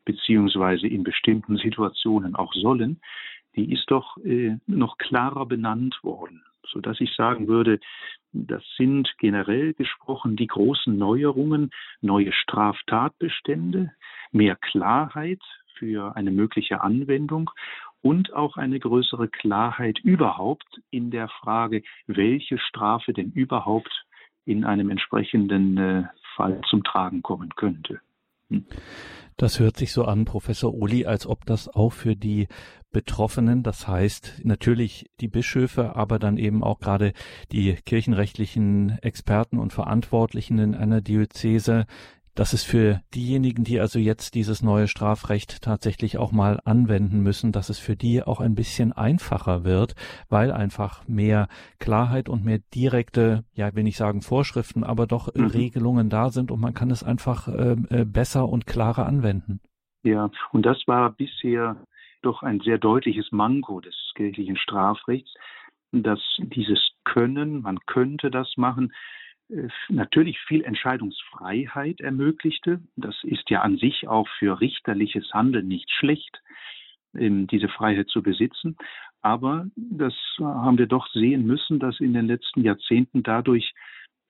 beziehungsweise 0.05 0.87
in 0.87 1.05
bestimmten 1.05 1.57
Situationen 1.57 2.35
auch 2.35 2.53
sollen, 2.55 3.01
die 3.57 3.73
ist 3.73 3.91
doch 3.91 4.17
äh, 4.19 4.57
noch 4.67 4.99
klarer 4.99 5.47
benannt 5.47 5.99
worden, 6.03 6.43
so 6.73 6.81
dass 6.81 7.01
ich 7.01 7.15
sagen 7.15 7.49
würde, 7.49 7.79
das 8.33 8.63
sind 8.77 9.13
generell 9.19 9.75
gesprochen 9.75 10.37
die 10.37 10.47
großen 10.47 10.97
Neuerungen, 10.97 11.71
neue 12.01 12.33
Straftatbestände, 12.33 13.93
mehr 14.31 14.57
Klarheit 14.57 15.43
für 15.79 16.17
eine 16.17 16.31
mögliche 16.31 16.81
Anwendung 16.81 17.51
und 18.01 18.33
auch 18.33 18.57
eine 18.57 18.79
größere 18.79 19.29
Klarheit 19.29 19.99
überhaupt 20.01 20.81
in 20.91 21.11
der 21.11 21.29
Frage, 21.29 21.83
welche 22.07 22.59
Strafe 22.59 23.13
denn 23.13 23.31
überhaupt 23.33 24.05
in 24.45 24.65
einem 24.65 24.91
entsprechenden 24.91 25.77
äh, 25.77 26.05
Fall 26.35 26.61
zum 26.69 26.83
Tragen 26.83 27.23
kommen 27.23 27.51
könnte. 27.55 28.01
Hm. 28.49 28.65
Das 29.43 29.59
hört 29.59 29.77
sich 29.77 29.91
so 29.91 30.05
an, 30.05 30.25
Professor 30.25 30.73
Uli, 30.73 31.05
als 31.05 31.27
ob 31.27 31.45
das 31.47 31.67
auch 31.67 31.93
für 31.93 32.15
die 32.15 32.47
Betroffenen, 32.93 33.65
das 33.65 33.89
heißt 33.89 34.43
natürlich 34.45 35.11
die 35.21 35.27
Bischöfe, 35.27 35.97
aber 35.97 36.21
dann 36.21 36.37
eben 36.37 36.63
auch 36.63 36.79
gerade 36.79 37.13
die 37.51 37.75
kirchenrechtlichen 37.75 39.01
Experten 39.03 39.59
und 39.59 39.73
Verantwortlichen 39.73 40.61
in 40.61 40.77
einer 40.77 41.01
Diözese 41.01 41.87
dass 42.35 42.53
es 42.53 42.65
für 42.65 43.01
diejenigen, 43.15 43.65
die 43.65 43.81
also 43.81 43.99
jetzt 43.99 44.35
dieses 44.35 44.63
neue 44.63 44.89
Strafrecht 44.89 45.63
tatsächlich 45.63 46.19
auch 46.19 46.33
mal 46.33 46.61
anwenden 46.65 47.23
müssen, 47.23 47.53
dass 47.53 47.69
es 47.69 47.79
für 47.79 47.97
die 47.97 48.23
auch 48.23 48.41
ein 48.41 48.55
bisschen 48.55 48.93
einfacher 48.93 49.65
wird, 49.65 49.95
weil 50.29 50.51
einfach 50.51 51.07
mehr 51.07 51.49
Klarheit 51.79 52.29
und 52.29 52.45
mehr 52.45 52.61
direkte, 52.75 53.45
ja, 53.55 53.75
will 53.75 53.83
nicht 53.85 53.99
sagen 53.99 54.23
Vorschriften, 54.23 54.85
aber 54.85 55.07
doch 55.07 55.35
mhm. 55.35 55.47
Regelungen 55.47 56.09
da 56.09 56.31
sind 56.31 56.51
und 56.51 56.61
man 56.61 56.75
kann 56.75 56.91
es 56.91 57.03
einfach 57.03 57.49
äh, 57.49 57.77
äh, 57.91 58.05
besser 58.05 58.49
und 58.49 58.67
klarer 58.67 59.07
anwenden. 59.07 59.61
Ja, 60.03 60.31
und 60.53 60.67
das 60.67 60.83
war 60.87 61.11
bisher 61.11 61.77
doch 62.23 62.43
ein 62.43 62.61
sehr 62.61 62.79
deutliches 62.79 63.31
Manko 63.31 63.81
des 63.81 63.95
kirchlichen 64.15 64.57
Strafrechts, 64.57 65.33
dass 65.93 66.21
dieses 66.39 66.81
Können, 67.05 67.61
man 67.61 67.79
könnte 67.87 68.31
das 68.31 68.55
machen, 68.57 68.93
natürlich 69.89 70.39
viel 70.41 70.65
Entscheidungsfreiheit 70.65 72.01
ermöglichte. 72.01 72.81
Das 72.97 73.17
ist 73.23 73.51
ja 73.51 73.61
an 73.63 73.77
sich 73.77 74.09
auch 74.09 74.29
für 74.39 74.61
richterliches 74.61 75.33
Handeln 75.33 75.69
nicht 75.69 75.91
schlecht, 75.91 76.43
ähm, 77.15 77.47
diese 77.47 77.69
Freiheit 77.69 78.09
zu 78.09 78.23
besitzen. 78.23 78.77
Aber 79.21 79.67
das 79.77 80.15
haben 80.41 80.79
wir 80.79 80.87
doch 80.87 81.07
sehen 81.09 81.47
müssen, 81.47 81.79
dass 81.79 82.01
in 82.01 82.13
den 82.13 82.27
letzten 82.27 82.63
Jahrzehnten 82.63 83.23
dadurch 83.23 83.73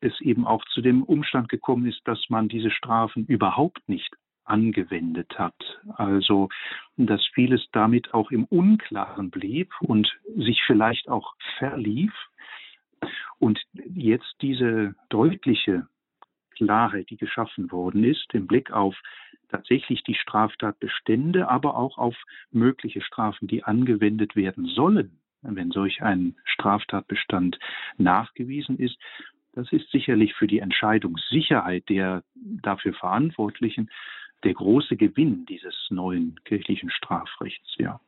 es 0.00 0.20
eben 0.20 0.46
auch 0.46 0.64
zu 0.66 0.82
dem 0.82 1.02
Umstand 1.02 1.48
gekommen 1.48 1.86
ist, 1.86 2.00
dass 2.04 2.28
man 2.28 2.48
diese 2.48 2.70
Strafen 2.70 3.24
überhaupt 3.26 3.88
nicht 3.88 4.14
angewendet 4.44 5.38
hat. 5.38 5.54
Also, 5.94 6.48
dass 6.96 7.24
vieles 7.34 7.66
damit 7.72 8.12
auch 8.12 8.30
im 8.30 8.44
Unklaren 8.44 9.30
blieb 9.30 9.72
und 9.80 10.12
sich 10.36 10.62
vielleicht 10.66 11.08
auch 11.08 11.34
verlief. 11.58 12.12
Und 13.38 13.61
jetzt 13.94 14.35
diese 14.40 14.94
deutliche 15.09 15.87
Klarheit, 16.56 17.11
die 17.11 17.16
geschaffen 17.16 17.71
worden 17.73 18.04
ist, 18.04 18.32
im 18.35 18.47
Blick 18.47 18.71
auf 18.71 18.97
tatsächlich 19.50 20.02
die 20.02 20.14
Straftatbestände, 20.14 21.49
aber 21.49 21.76
auch 21.76 21.99
auf 21.99 22.16
mögliche 22.50 23.02
Strafen, 23.02 23.49
die 23.49 23.64
angewendet 23.64 24.35
werden 24.37 24.66
sollen, 24.66 25.18
wenn 25.42 25.71
solch 25.71 26.02
ein 26.02 26.37
Straftatbestand 26.44 27.59
nachgewiesen 27.99 28.78
ist, 28.78 28.97
das 29.52 29.71
ist 29.71 29.90
sicherlich 29.90 30.35
für 30.35 30.47
die 30.47 30.61
Entscheidungssicherheit 30.61 31.88
der 31.88 32.23
dafür 32.35 32.94
Verantwortlichen 32.94 33.90
der 34.44 34.54
große 34.54 34.97
Gewinn 34.97 35.47
dieses 35.47 35.75
neuen 35.90 36.40
kirchlichen 36.44 36.90
Strafrechts, 36.90 37.76
ja. 37.78 38.00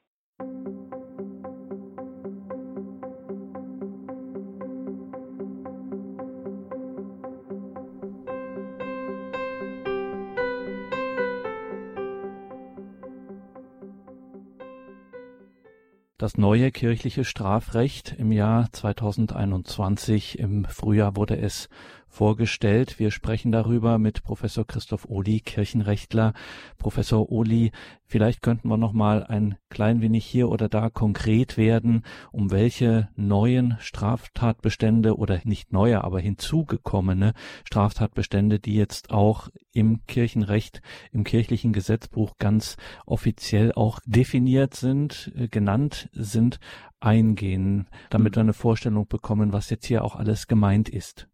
Das 16.24 16.38
neue 16.38 16.72
kirchliche 16.72 17.22
Strafrecht 17.22 18.14
im 18.16 18.32
Jahr 18.32 18.72
2021, 18.72 20.38
im 20.38 20.64
Frühjahr 20.64 21.16
wurde 21.16 21.36
es 21.36 21.68
vorgestellt. 22.14 23.00
Wir 23.00 23.10
sprechen 23.10 23.50
darüber 23.50 23.98
mit 23.98 24.22
Professor 24.22 24.64
Christoph 24.64 25.06
Ohli, 25.08 25.40
Kirchenrechtler. 25.40 26.32
Professor 26.78 27.30
Ohli, 27.30 27.72
vielleicht 28.06 28.40
könnten 28.40 28.68
wir 28.68 28.76
noch 28.76 28.92
mal 28.92 29.24
ein 29.24 29.56
klein 29.68 30.00
wenig 30.00 30.24
hier 30.24 30.48
oder 30.48 30.68
da 30.68 30.90
konkret 30.90 31.56
werden, 31.56 32.04
um 32.30 32.52
welche 32.52 33.08
neuen 33.16 33.76
Straftatbestände 33.80 35.16
oder 35.16 35.40
nicht 35.42 35.72
neue, 35.72 36.04
aber 36.04 36.20
hinzugekommene 36.20 37.34
Straftatbestände, 37.64 38.60
die 38.60 38.76
jetzt 38.76 39.10
auch 39.10 39.48
im 39.72 40.06
Kirchenrecht, 40.06 40.82
im 41.10 41.24
kirchlichen 41.24 41.72
Gesetzbuch 41.72 42.36
ganz 42.38 42.76
offiziell 43.06 43.72
auch 43.72 43.98
definiert 44.06 44.74
sind, 44.74 45.32
äh, 45.36 45.48
genannt 45.48 46.08
sind, 46.12 46.60
eingehen, 47.00 47.88
damit 48.08 48.36
wir 48.36 48.40
eine 48.40 48.52
Vorstellung 48.52 49.08
bekommen, 49.08 49.52
was 49.52 49.68
jetzt 49.68 49.86
hier 49.86 50.04
auch 50.04 50.14
alles 50.14 50.46
gemeint 50.46 50.88
ist. 50.88 51.28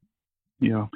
Ja, 0.60 0.90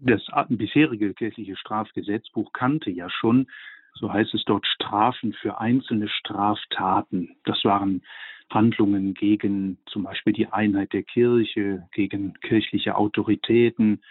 das 0.00 0.22
bisherige 0.48 1.14
kirchliche 1.14 1.56
Strafgesetzbuch 1.56 2.52
kannte 2.52 2.90
ja 2.90 3.08
schon, 3.08 3.46
so 3.94 4.12
heißt 4.12 4.34
es 4.34 4.44
dort, 4.44 4.66
Strafen 4.66 5.32
für 5.34 5.58
einzelne 5.58 6.08
Straftaten. 6.08 7.36
Das 7.44 7.64
waren 7.64 8.02
Handlungen 8.50 9.14
gegen 9.14 9.78
zum 9.86 10.02
Beispiel 10.04 10.32
die 10.32 10.48
Einheit 10.48 10.92
der 10.92 11.02
Kirche, 11.04 11.88
gegen 11.92 12.34
kirchliche 12.40 12.96
Autoritäten, 12.96 14.02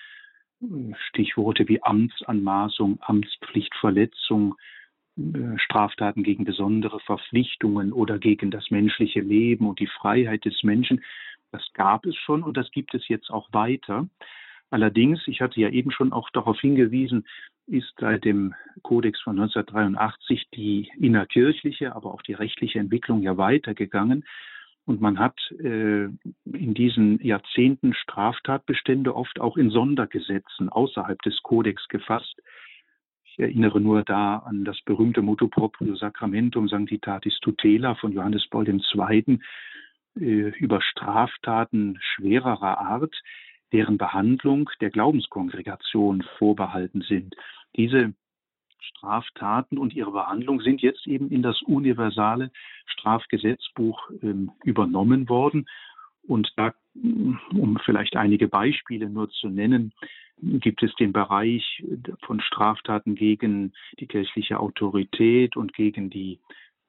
Stichworte 1.10 1.68
wie 1.68 1.84
Amtsanmaßung, 1.84 3.00
Amtspflichtverletzung, 3.02 4.56
äh, 5.18 5.58
Straftaten 5.58 6.24
gegen 6.24 6.46
besondere 6.46 7.00
Verpflichtungen 7.02 7.92
oder 7.92 8.18
gegen 8.18 8.50
das 8.50 8.72
menschliche 8.72 9.20
Leben 9.20 9.68
und 9.68 9.80
die 9.80 9.88
Freiheit 9.88 10.46
des 10.46 10.64
Menschen. 10.64 11.04
Das 11.52 11.62
gab 11.74 12.06
es 12.06 12.16
schon 12.16 12.44
und 12.44 12.58
das 12.58 12.72
gibt 12.72 12.94
es 12.96 13.08
jetzt 13.08 13.30
auch 13.30 13.50
weiter. 13.52 14.08
Allerdings, 14.74 15.28
ich 15.28 15.40
hatte 15.40 15.62
ja 15.62 15.70
eben 15.70 15.92
schon 15.92 16.12
auch 16.12 16.32
darauf 16.32 16.60
hingewiesen, 16.60 17.28
ist 17.68 17.94
seit 18.00 18.26
dem 18.26 18.56
Kodex 18.82 19.22
von 19.22 19.40
1983 19.40 20.50
die 20.50 20.90
innerkirchliche, 21.00 21.96
aber 21.96 22.12
auch 22.12 22.24
die 22.24 22.34
rechtliche 22.34 22.80
Entwicklung 22.80 23.22
ja 23.22 23.38
weitergegangen. 23.38 24.26
Und 24.86 25.00
man 25.00 25.20
hat 25.20 25.40
äh, 25.60 26.06
in 26.06 26.74
diesen 26.74 27.24
Jahrzehnten 27.24 27.94
Straftatbestände 27.94 29.16
oft 29.16 29.40
auch 29.40 29.58
in 29.58 29.70
Sondergesetzen 29.70 30.70
außerhalb 30.70 31.22
des 31.22 31.44
Kodex 31.44 31.88
gefasst. 31.88 32.42
Ich 33.26 33.38
erinnere 33.38 33.80
nur 33.80 34.02
da 34.02 34.38
an 34.38 34.66
das 34.66 34.82
berühmte 34.86 35.22
Motto 35.22 35.50
proprio 35.50 35.96
sacramentum 35.96 36.68
sanctitatis 36.68 37.38
tutela 37.42 37.94
von 37.94 38.12
Johannes 38.12 38.48
Paul 38.50 38.68
II. 38.68 39.40
Äh, 40.20 40.50
über 40.58 40.82
Straftaten 40.82 42.00
schwererer 42.02 42.80
Art, 42.80 43.16
deren 43.74 43.98
Behandlung 43.98 44.70
der 44.80 44.92
Glaubenskongregation 44.92 46.24
vorbehalten 46.38 47.02
sind. 47.02 47.36
Diese 47.76 48.14
Straftaten 48.80 49.78
und 49.78 49.94
ihre 49.94 50.12
Behandlung 50.12 50.62
sind 50.62 50.82
jetzt 50.82 51.08
eben 51.08 51.30
in 51.30 51.42
das 51.42 51.62
universale 51.64 52.52
Strafgesetzbuch 52.86 54.10
ähm, 54.22 54.52
übernommen 54.64 55.28
worden. 55.28 55.68
Und 56.26 56.54
da, 56.56 56.74
um 56.94 57.80
vielleicht 57.84 58.16
einige 58.16 58.48
Beispiele 58.48 59.10
nur 59.10 59.30
zu 59.30 59.50
nennen, 59.50 59.94
gibt 60.38 60.84
es 60.84 60.94
den 60.96 61.14
Bereich 61.14 61.84
von 62.26 62.40
Straftaten 62.42 63.16
gegen 63.16 63.74
die 64.00 64.08
kirchliche 64.08 64.60
Autorität 64.60 65.58
und 65.58 65.74
gegen 65.74 66.10
die 66.10 66.40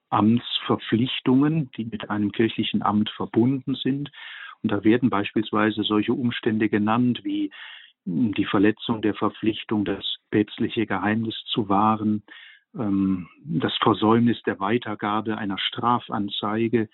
Amtsverpflichtungen, 0.09 1.69
die 1.77 1.85
mit 1.85 2.09
einem 2.09 2.31
kirchlichen 2.31 2.81
Amt 2.81 3.09
verbunden 3.09 3.75
sind. 3.75 4.11
Und 4.65 4.71
da 4.71 4.83
werden 4.83 5.11
beispielsweise 5.11 5.83
solche 5.83 6.13
Umstände 6.13 6.69
genannt 6.69 7.19
wie 7.23 7.51
hm, 8.07 8.33
die 8.33 8.45
Verletzung 8.45 8.99
der 9.03 9.13
Verpflichtung, 9.13 9.85
das 9.85 10.03
päpstliche 10.31 10.87
Geheimnis 10.87 11.35
zu 11.53 11.69
wahren, 11.69 12.23
ähm, 12.75 13.27
das 13.43 13.77
Versäumnis 13.77 14.41
der 14.41 14.59
Weitergabe 14.59 15.37
einer 15.37 15.59
Strafanzeige 15.59 16.89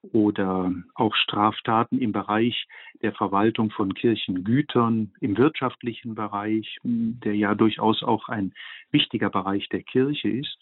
oder 0.00 0.72
auch 0.96 1.14
Straftaten 1.14 2.00
im 2.00 2.10
Bereich 2.10 2.66
der 3.02 3.12
Verwaltung 3.12 3.70
von 3.70 3.94
Kirchengütern, 3.94 5.12
im 5.20 5.38
wirtschaftlichen 5.38 6.16
Bereich, 6.16 6.78
hm, 6.82 7.20
der 7.20 7.36
ja 7.36 7.54
durchaus 7.54 8.02
auch 8.02 8.28
ein 8.28 8.52
wichtiger 8.90 9.30
Bereich 9.30 9.68
der 9.68 9.84
Kirche 9.84 10.28
ist, 10.28 10.58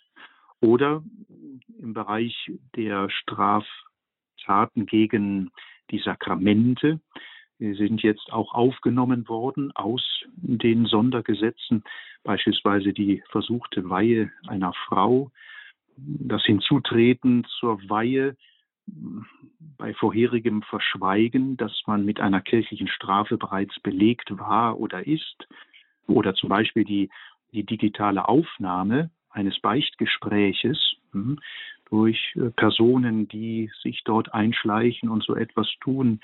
oder 0.61 1.03
im 1.79 1.95
Bereich 1.95 2.51
der 2.77 3.09
Straftaten 3.09 4.85
gegen 4.85 5.51
die 5.91 5.99
Sakramente 5.99 7.01
sind 7.59 8.03
jetzt 8.03 8.33
auch 8.33 8.55
aufgenommen 8.55 9.29
worden 9.29 9.71
aus 9.73 10.25
den 10.37 10.87
Sondergesetzen, 10.87 11.85
beispielsweise 12.25 12.93
die 12.93 13.23
versuchte 13.29 13.89
Weihe 13.91 14.33
einer 14.47 14.73
Frau, 14.87 15.31
das 15.97 16.43
Hinzutreten 16.45 17.47
zur 17.59 17.79
Weihe 17.91 18.37
bei 19.77 19.95
vorherigem 19.95 20.63
Verschweigen, 20.63 21.57
dass 21.57 21.83
man 21.87 22.05
mit 22.05 22.21
einer 22.21 22.41
kirchlichen 22.41 22.89
Strafe 22.89 23.37
bereits 23.37 23.79
belegt 23.81 24.39
war 24.39 24.79
oder 24.81 25.07
ist, 25.07 25.47
oder 26.07 26.35
zum 26.35 26.49
Beispiel 26.49 26.85
die, 26.85 27.11
die 27.53 27.65
digitale 27.65 28.27
Aufnahme 28.29 29.11
eines 29.31 29.61
Beichtgespräches, 29.61 30.97
hm, 31.13 31.39
durch 31.91 32.35
äh, 32.37 32.51
Personen, 32.51 33.29
die 33.29 33.71
sich 33.83 34.03
dort 34.05 34.33
einschleichen 34.33 35.09
und 35.09 35.23
so 35.23 35.35
etwas 35.35 35.69
tun. 35.81 36.21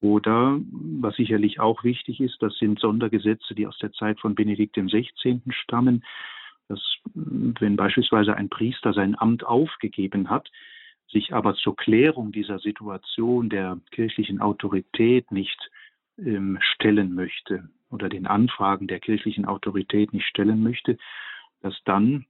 Oder, 0.00 0.58
was 1.00 1.16
sicherlich 1.16 1.60
auch 1.60 1.84
wichtig 1.84 2.20
ist, 2.20 2.40
das 2.40 2.56
sind 2.56 2.80
Sondergesetze, 2.80 3.54
die 3.54 3.66
aus 3.66 3.78
der 3.78 3.92
Zeit 3.92 4.18
von 4.18 4.34
Benedikt 4.34 4.76
XVI. 4.76 5.40
stammen, 5.50 6.04
dass 6.68 6.80
wenn 7.14 7.76
beispielsweise 7.76 8.34
ein 8.36 8.48
Priester 8.48 8.92
sein 8.92 9.18
Amt 9.18 9.44
aufgegeben 9.44 10.30
hat, 10.30 10.50
sich 11.08 11.34
aber 11.34 11.54
zur 11.54 11.76
Klärung 11.76 12.32
dieser 12.32 12.60
Situation 12.60 13.50
der 13.50 13.78
kirchlichen 13.90 14.40
Autorität 14.40 15.32
nicht 15.32 15.70
ähm, 16.18 16.58
stellen 16.60 17.14
möchte, 17.14 17.68
oder 17.90 18.08
den 18.08 18.26
Anfragen 18.26 18.86
der 18.86 19.00
kirchlichen 19.00 19.44
Autorität 19.44 20.12
nicht 20.12 20.26
stellen 20.26 20.62
möchte, 20.62 20.96
dass 21.60 21.74
dann 21.84 22.24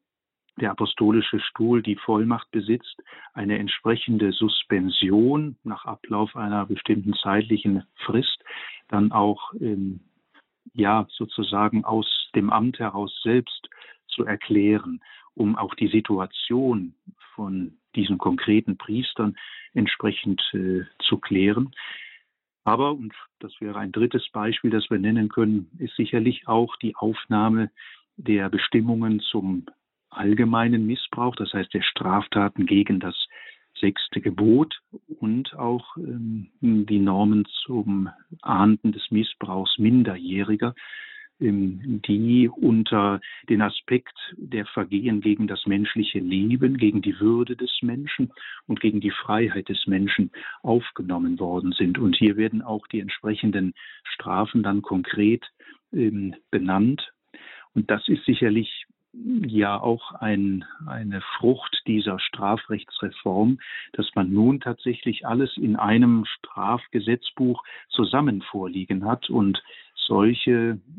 der 0.60 0.70
apostolische 0.72 1.40
Stuhl 1.40 1.82
die 1.82 1.96
Vollmacht 1.96 2.50
besitzt, 2.50 3.02
eine 3.32 3.58
entsprechende 3.58 4.32
Suspension 4.32 5.56
nach 5.64 5.84
Ablauf 5.84 6.36
einer 6.36 6.66
bestimmten 6.66 7.14
zeitlichen 7.14 7.84
Frist 8.04 8.42
dann 8.88 9.12
auch 9.12 9.52
ähm, 9.60 10.00
ja 10.74 11.06
sozusagen 11.10 11.84
aus 11.84 12.30
dem 12.34 12.50
Amt 12.50 12.78
heraus 12.78 13.18
selbst 13.22 13.68
zu 14.08 14.24
erklären, 14.24 15.00
um 15.34 15.56
auch 15.56 15.74
die 15.74 15.88
Situation 15.88 16.94
von 17.34 17.78
diesen 17.94 18.18
konkreten 18.18 18.76
Priestern 18.76 19.36
entsprechend 19.72 20.42
äh, 20.52 20.82
zu 20.98 21.18
klären. 21.18 21.72
Aber, 22.64 22.92
und 22.92 23.14
das 23.38 23.52
wäre 23.60 23.78
ein 23.78 23.92
drittes 23.92 24.28
Beispiel, 24.30 24.70
das 24.70 24.90
wir 24.90 24.98
nennen 24.98 25.28
können, 25.28 25.70
ist 25.78 25.96
sicherlich 25.96 26.46
auch 26.46 26.76
die 26.76 26.94
Aufnahme 26.94 27.70
der 28.16 28.50
Bestimmungen 28.50 29.20
zum 29.20 29.66
allgemeinen 30.10 30.86
Missbrauch, 30.86 31.36
das 31.36 31.52
heißt 31.52 31.72
der 31.72 31.82
Straftaten 31.82 32.66
gegen 32.66 33.00
das 33.00 33.16
sechste 33.80 34.20
Gebot 34.20 34.80
und 35.20 35.54
auch 35.54 35.96
ähm, 35.96 36.50
die 36.60 36.98
Normen 36.98 37.46
zum 37.64 38.10
Ahnden 38.42 38.92
des 38.92 39.10
Missbrauchs 39.10 39.78
Minderjähriger, 39.78 40.74
ähm, 41.40 42.02
die 42.06 42.48
unter 42.48 43.20
den 43.48 43.62
Aspekt 43.62 44.16
der 44.36 44.66
Vergehen 44.66 45.20
gegen 45.20 45.46
das 45.46 45.66
menschliche 45.66 46.18
Leben, 46.18 46.76
gegen 46.76 47.00
die 47.02 47.18
Würde 47.18 47.56
des 47.56 47.78
Menschen 47.82 48.32
und 48.66 48.80
gegen 48.80 49.00
die 49.00 49.10
Freiheit 49.10 49.68
des 49.68 49.86
Menschen 49.86 50.30
aufgenommen 50.62 51.38
worden 51.38 51.72
sind. 51.72 51.98
Und 51.98 52.16
hier 52.16 52.36
werden 52.36 52.62
auch 52.62 52.86
die 52.86 53.00
entsprechenden 53.00 53.74
Strafen 54.04 54.62
dann 54.62 54.82
konkret 54.82 55.46
ähm, 55.92 56.34
benannt. 56.50 57.12
Und 57.74 57.90
das 57.90 58.06
ist 58.08 58.24
sicherlich 58.24 58.86
ja 59.12 59.80
auch 59.80 60.12
ein, 60.12 60.64
eine 60.86 61.20
Frucht 61.38 61.82
dieser 61.86 62.18
Strafrechtsreform, 62.20 63.58
dass 63.92 64.06
man 64.14 64.32
nun 64.32 64.60
tatsächlich 64.60 65.26
alles 65.26 65.56
in 65.56 65.76
einem 65.76 66.24
Strafgesetzbuch 66.26 67.62
zusammen 67.88 68.42
vorliegen 68.42 69.04
hat 69.04 69.28
und 69.28 69.62
solche 69.96 70.52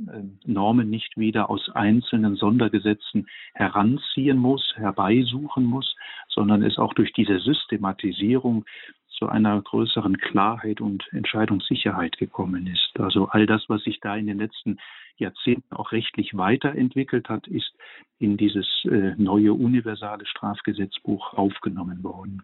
äh, 0.07 0.23
Normen 0.45 0.89
nicht 0.89 1.17
wieder 1.17 1.49
aus 1.49 1.69
einzelnen 1.73 2.35
Sondergesetzen 2.35 3.27
heranziehen 3.53 4.37
muss, 4.37 4.73
herbeisuchen 4.75 5.65
muss, 5.65 5.95
sondern 6.27 6.63
es 6.63 6.77
auch 6.77 6.93
durch 6.93 7.11
diese 7.13 7.39
Systematisierung 7.39 8.65
zu 9.09 9.27
einer 9.27 9.61
größeren 9.61 10.17
Klarheit 10.17 10.81
und 10.81 11.07
Entscheidungssicherheit 11.11 12.17
gekommen 12.17 12.67
ist. 12.67 12.99
Also 12.99 13.27
all 13.27 13.45
das, 13.45 13.65
was 13.67 13.83
sich 13.83 13.99
da 13.99 14.15
in 14.15 14.27
den 14.27 14.39
letzten 14.39 14.77
Jahrzehnten 15.21 15.75
auch 15.75 15.91
rechtlich 15.91 16.35
weiterentwickelt 16.35 17.29
hat, 17.29 17.47
ist 17.47 17.73
in 18.19 18.37
dieses 18.37 18.67
äh, 18.85 19.15
neue 19.17 19.53
universale 19.53 20.25
Strafgesetzbuch 20.25 21.33
aufgenommen 21.33 22.03
worden. 22.03 22.43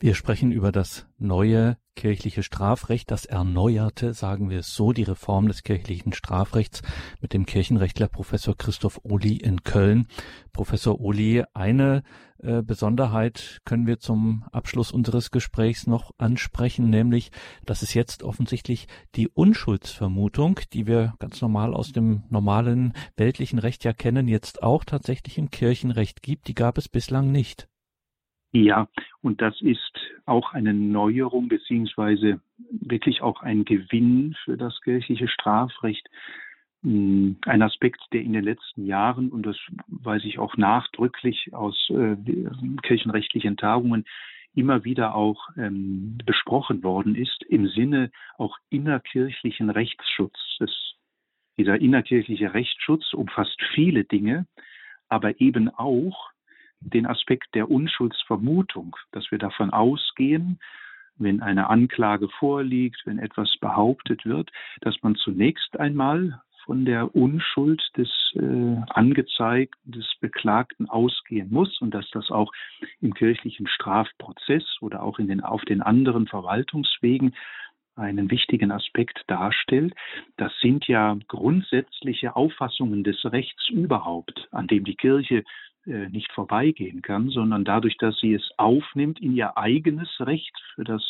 Wir 0.00 0.14
sprechen 0.14 0.50
über 0.50 0.72
das 0.72 1.06
neue 1.18 1.78
kirchliche 1.94 2.42
Strafrecht, 2.42 3.12
das 3.12 3.24
erneuerte, 3.24 4.12
sagen 4.12 4.50
wir 4.50 4.58
es 4.58 4.74
so, 4.74 4.92
die 4.92 5.04
Reform 5.04 5.46
des 5.46 5.62
kirchlichen 5.62 6.12
Strafrechts 6.12 6.82
mit 7.20 7.32
dem 7.32 7.46
Kirchenrechtler 7.46 8.08
Professor 8.08 8.56
Christoph 8.56 9.00
Ohli 9.04 9.36
in 9.36 9.62
Köln. 9.62 10.08
Professor 10.52 11.00
Ohli, 11.00 11.44
eine 11.54 12.02
äh, 12.38 12.62
Besonderheit 12.62 13.60
können 13.64 13.86
wir 13.86 14.00
zum 14.00 14.44
Abschluss 14.50 14.90
unseres 14.90 15.30
Gesprächs 15.30 15.86
noch 15.86 16.10
ansprechen, 16.18 16.90
nämlich, 16.90 17.30
dass 17.64 17.82
es 17.82 17.94
jetzt 17.94 18.24
offensichtlich 18.24 18.88
die 19.14 19.28
Unschuldsvermutung, 19.28 20.60
die 20.72 20.88
wir 20.88 21.14
ganz 21.20 21.40
normal 21.40 21.72
aus 21.72 21.92
dem 21.92 22.24
normalen 22.28 22.92
weltlichen 23.16 23.60
Recht 23.60 23.84
ja 23.84 23.92
kennen, 23.92 24.26
jetzt 24.26 24.62
auch 24.62 24.84
tatsächlich 24.84 25.38
im 25.38 25.50
Kirchenrecht 25.50 26.20
gibt. 26.20 26.48
Die 26.48 26.54
gab 26.54 26.78
es 26.78 26.88
bislang 26.88 27.30
nicht. 27.30 27.68
Ja, 28.56 28.86
und 29.20 29.42
das 29.42 29.60
ist 29.62 29.98
auch 30.26 30.52
eine 30.52 30.72
Neuerung 30.72 31.48
beziehungsweise 31.48 32.40
wirklich 32.70 33.20
auch 33.20 33.42
ein 33.42 33.64
Gewinn 33.64 34.36
für 34.44 34.56
das 34.56 34.80
kirchliche 34.82 35.26
Strafrecht. 35.26 36.08
Hm, 36.84 37.36
ein 37.46 37.62
Aspekt, 37.62 38.00
der 38.12 38.22
in 38.22 38.32
den 38.32 38.44
letzten 38.44 38.86
Jahren, 38.86 39.30
und 39.30 39.44
das 39.44 39.56
weiß 39.88 40.22
ich 40.24 40.38
auch 40.38 40.56
nachdrücklich 40.56 41.52
aus 41.52 41.90
äh, 41.90 42.14
kirchenrechtlichen 42.82 43.56
Tagungen, 43.56 44.04
immer 44.54 44.84
wieder 44.84 45.16
auch 45.16 45.48
ähm, 45.56 46.18
besprochen 46.24 46.84
worden 46.84 47.16
ist, 47.16 47.42
im 47.48 47.66
Sinne 47.66 48.12
auch 48.38 48.56
innerkirchlichen 48.70 49.68
Rechtsschutzes. 49.68 50.94
Dieser 51.58 51.80
innerkirchliche 51.80 52.54
Rechtsschutz 52.54 53.14
umfasst 53.14 53.60
viele 53.74 54.04
Dinge, 54.04 54.46
aber 55.08 55.40
eben 55.40 55.70
auch 55.70 56.30
den 56.84 57.06
Aspekt 57.06 57.54
der 57.54 57.70
Unschuldsvermutung, 57.70 58.96
dass 59.12 59.30
wir 59.30 59.38
davon 59.38 59.70
ausgehen, 59.70 60.58
wenn 61.16 61.42
eine 61.42 61.70
Anklage 61.70 62.28
vorliegt, 62.28 63.02
wenn 63.04 63.18
etwas 63.18 63.56
behauptet 63.60 64.24
wird, 64.24 64.50
dass 64.80 64.96
man 65.02 65.14
zunächst 65.14 65.78
einmal 65.78 66.40
von 66.64 66.84
der 66.84 67.14
Unschuld 67.14 67.82
des 67.96 68.08
äh, 68.34 68.76
Angezeigten, 68.90 69.92
des 69.92 70.06
Beklagten 70.20 70.88
ausgehen 70.88 71.50
muss 71.50 71.80
und 71.80 71.92
dass 71.92 72.08
das 72.10 72.30
auch 72.30 72.52
im 73.00 73.14
kirchlichen 73.14 73.66
Strafprozess 73.66 74.64
oder 74.80 75.02
auch 75.02 75.18
in 75.18 75.28
den, 75.28 75.42
auf 75.42 75.62
den 75.66 75.82
anderen 75.82 76.26
Verwaltungswegen 76.26 77.34
einen 77.96 78.30
wichtigen 78.30 78.72
Aspekt 78.72 79.22
darstellt. 79.28 79.94
Das 80.36 80.52
sind 80.60 80.88
ja 80.88 81.16
grundsätzliche 81.28 82.34
Auffassungen 82.34 83.04
des 83.04 83.24
Rechts 83.24 83.68
überhaupt, 83.68 84.48
an 84.50 84.66
dem 84.66 84.84
die 84.84 84.96
Kirche 84.96 85.44
nicht 85.86 86.32
vorbeigehen 86.32 87.02
kann, 87.02 87.28
sondern 87.28 87.64
dadurch, 87.64 87.96
dass 87.98 88.16
sie 88.18 88.34
es 88.34 88.50
aufnimmt 88.56 89.20
in 89.20 89.34
ihr 89.34 89.58
eigenes 89.58 90.08
Recht 90.20 90.58
für 90.74 90.84
das 90.84 91.02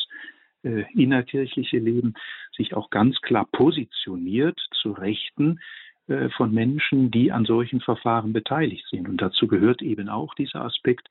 äh, 0.64 0.84
innerkirchliche 0.94 1.78
Leben, 1.78 2.14
sich 2.56 2.74
auch 2.74 2.90
ganz 2.90 3.20
klar 3.20 3.46
positioniert 3.52 4.58
zu 4.72 4.92
Rechten 4.92 5.60
äh, 6.06 6.30
von 6.30 6.52
Menschen, 6.52 7.10
die 7.10 7.32
an 7.32 7.44
solchen 7.44 7.80
Verfahren 7.80 8.32
beteiligt 8.32 8.86
sind. 8.90 9.08
Und 9.08 9.20
dazu 9.20 9.46
gehört 9.46 9.82
eben 9.82 10.08
auch 10.08 10.34
dieser 10.34 10.62
Aspekt 10.62 11.08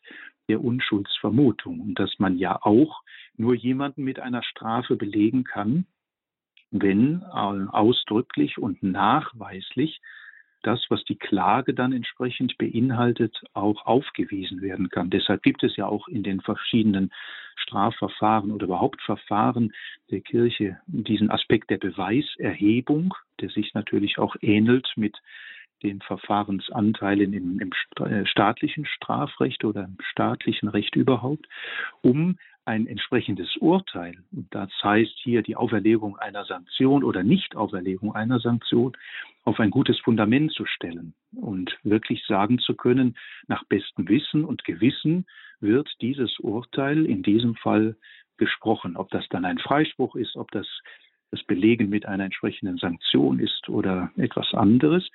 der 0.49 0.63
Unschuldsvermutung 0.63 1.79
und 1.79 1.99
dass 1.99 2.17
man 2.17 2.37
ja 2.37 2.59
auch 2.61 3.03
nur 3.37 3.55
jemanden 3.55 4.03
mit 4.03 4.19
einer 4.19 4.43
Strafe 4.43 4.95
belegen 4.95 5.43
kann, 5.43 5.85
wenn 6.71 7.21
äh, 7.21 7.67
ausdrücklich 7.69 8.57
und 8.57 8.81
nachweislich 8.83 10.01
das, 10.63 10.85
was 10.89 11.03
die 11.05 11.17
Klage 11.17 11.73
dann 11.73 11.93
entsprechend 11.93 12.57
beinhaltet, 12.57 13.43
auch 13.53 13.85
aufgewiesen 13.85 14.61
werden 14.61 14.89
kann. 14.89 15.09
Deshalb 15.09 15.43
gibt 15.43 15.63
es 15.63 15.75
ja 15.75 15.87
auch 15.87 16.07
in 16.07 16.23
den 16.23 16.41
verschiedenen 16.41 17.11
Strafverfahren 17.55 18.51
oder 18.51 18.65
überhaupt 18.65 19.01
Verfahren 19.01 19.73
der 20.09 20.21
Kirche 20.21 20.79
diesen 20.87 21.29
Aspekt 21.29 21.69
der 21.69 21.77
Beweiserhebung, 21.77 23.13
der 23.39 23.49
sich 23.49 23.73
natürlich 23.73 24.17
auch 24.17 24.35
ähnelt 24.41 24.91
mit 24.95 25.17
den 25.83 26.01
Verfahrensanteilen 26.01 27.33
im, 27.33 27.59
im 27.59 27.71
äh, 28.05 28.25
staatlichen 28.25 28.85
Strafrecht 28.85 29.63
oder 29.65 29.83
im 29.85 29.97
staatlichen 30.01 30.69
Recht 30.69 30.95
überhaupt, 30.95 31.47
um 32.01 32.37
ein 32.65 32.87
entsprechendes 32.87 33.57
Urteil, 33.57 34.15
das 34.31 34.71
heißt 34.81 35.19
hier 35.21 35.41
die 35.41 35.57
Auferlegung 35.57 36.17
einer 36.17 36.45
Sanktion 36.45 37.03
oder 37.03 37.21
Nichtauferlegung 37.21 38.15
einer 38.15 38.39
Sanktion, 38.39 38.95
auf 39.43 39.59
ein 39.59 39.69
gutes 39.69 39.99
Fundament 39.99 40.53
zu 40.53 40.65
stellen 40.65 41.13
und 41.35 41.77
wirklich 41.83 42.25
sagen 42.25 42.59
zu 42.59 42.75
können, 42.75 43.17
nach 43.47 43.65
bestem 43.65 44.07
Wissen 44.07 44.45
und 44.45 44.63
Gewissen 44.63 45.25
wird 45.59 45.89
dieses 45.99 46.39
Urteil 46.39 47.05
in 47.05 47.23
diesem 47.23 47.55
Fall 47.55 47.97
gesprochen. 48.37 48.95
Ob 48.95 49.09
das 49.11 49.27
dann 49.29 49.43
ein 49.43 49.57
Freispruch 49.57 50.15
ist, 50.15 50.37
ob 50.37 50.49
das 50.51 50.67
das 51.31 51.43
Belegen 51.43 51.89
mit 51.89 52.05
einer 52.05 52.25
entsprechenden 52.25 52.77
Sanktion 52.77 53.39
ist 53.39 53.67
oder 53.67 54.11
etwas 54.17 54.53
anderes. 54.53 55.09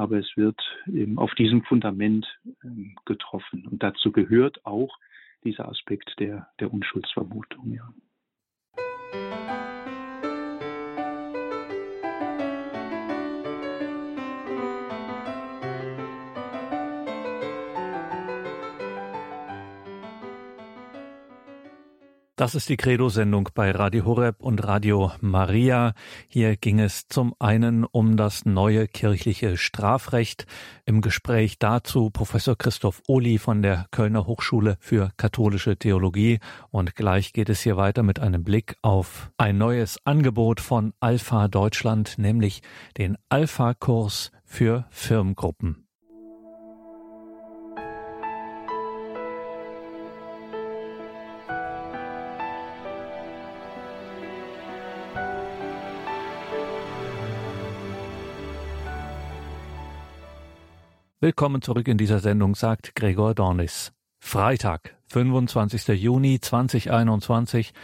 Aber 0.00 0.16
es 0.18 0.34
wird 0.34 0.58
eben 0.86 1.18
auf 1.18 1.34
diesem 1.34 1.62
Fundament 1.62 2.26
ähm, 2.64 2.96
getroffen. 3.04 3.66
Und 3.66 3.82
dazu 3.82 4.12
gehört 4.12 4.64
auch 4.64 4.96
dieser 5.44 5.68
Aspekt 5.68 6.18
der, 6.18 6.48
der 6.58 6.72
Unschuldsvermutung. 6.72 7.74
Ja. 7.74 9.69
Das 22.40 22.54
ist 22.54 22.70
die 22.70 22.78
Credo-Sendung 22.78 23.50
bei 23.54 23.70
Radio 23.70 24.06
Horeb 24.06 24.40
und 24.40 24.66
Radio 24.66 25.12
Maria. 25.20 25.92
Hier 26.26 26.56
ging 26.56 26.80
es 26.80 27.06
zum 27.06 27.34
einen 27.38 27.84
um 27.84 28.16
das 28.16 28.46
neue 28.46 28.88
kirchliche 28.88 29.58
Strafrecht. 29.58 30.46
Im 30.86 31.02
Gespräch 31.02 31.58
dazu 31.58 32.08
Professor 32.08 32.56
Christoph 32.56 33.02
Ohli 33.06 33.36
von 33.36 33.60
der 33.60 33.88
Kölner 33.90 34.26
Hochschule 34.26 34.78
für 34.80 35.10
katholische 35.18 35.76
Theologie. 35.76 36.38
Und 36.70 36.96
gleich 36.96 37.34
geht 37.34 37.50
es 37.50 37.60
hier 37.60 37.76
weiter 37.76 38.02
mit 38.02 38.20
einem 38.20 38.42
Blick 38.42 38.74
auf 38.80 39.30
ein 39.36 39.58
neues 39.58 39.98
Angebot 40.06 40.60
von 40.60 40.94
Alpha 40.98 41.46
Deutschland, 41.46 42.14
nämlich 42.16 42.62
den 42.96 43.18
Alpha-Kurs 43.28 44.32
für 44.46 44.86
Firmengruppen. 44.88 45.89
Willkommen 61.22 61.60
zurück 61.60 61.86
in 61.86 61.98
dieser 61.98 62.20
Sendung, 62.20 62.54
sagt 62.54 62.94
Gregor 62.94 63.34
Dornis. 63.34 63.92
Freitag, 64.20 64.96
25. 65.08 65.88
Juni 65.88 66.40
2021, 66.40 67.74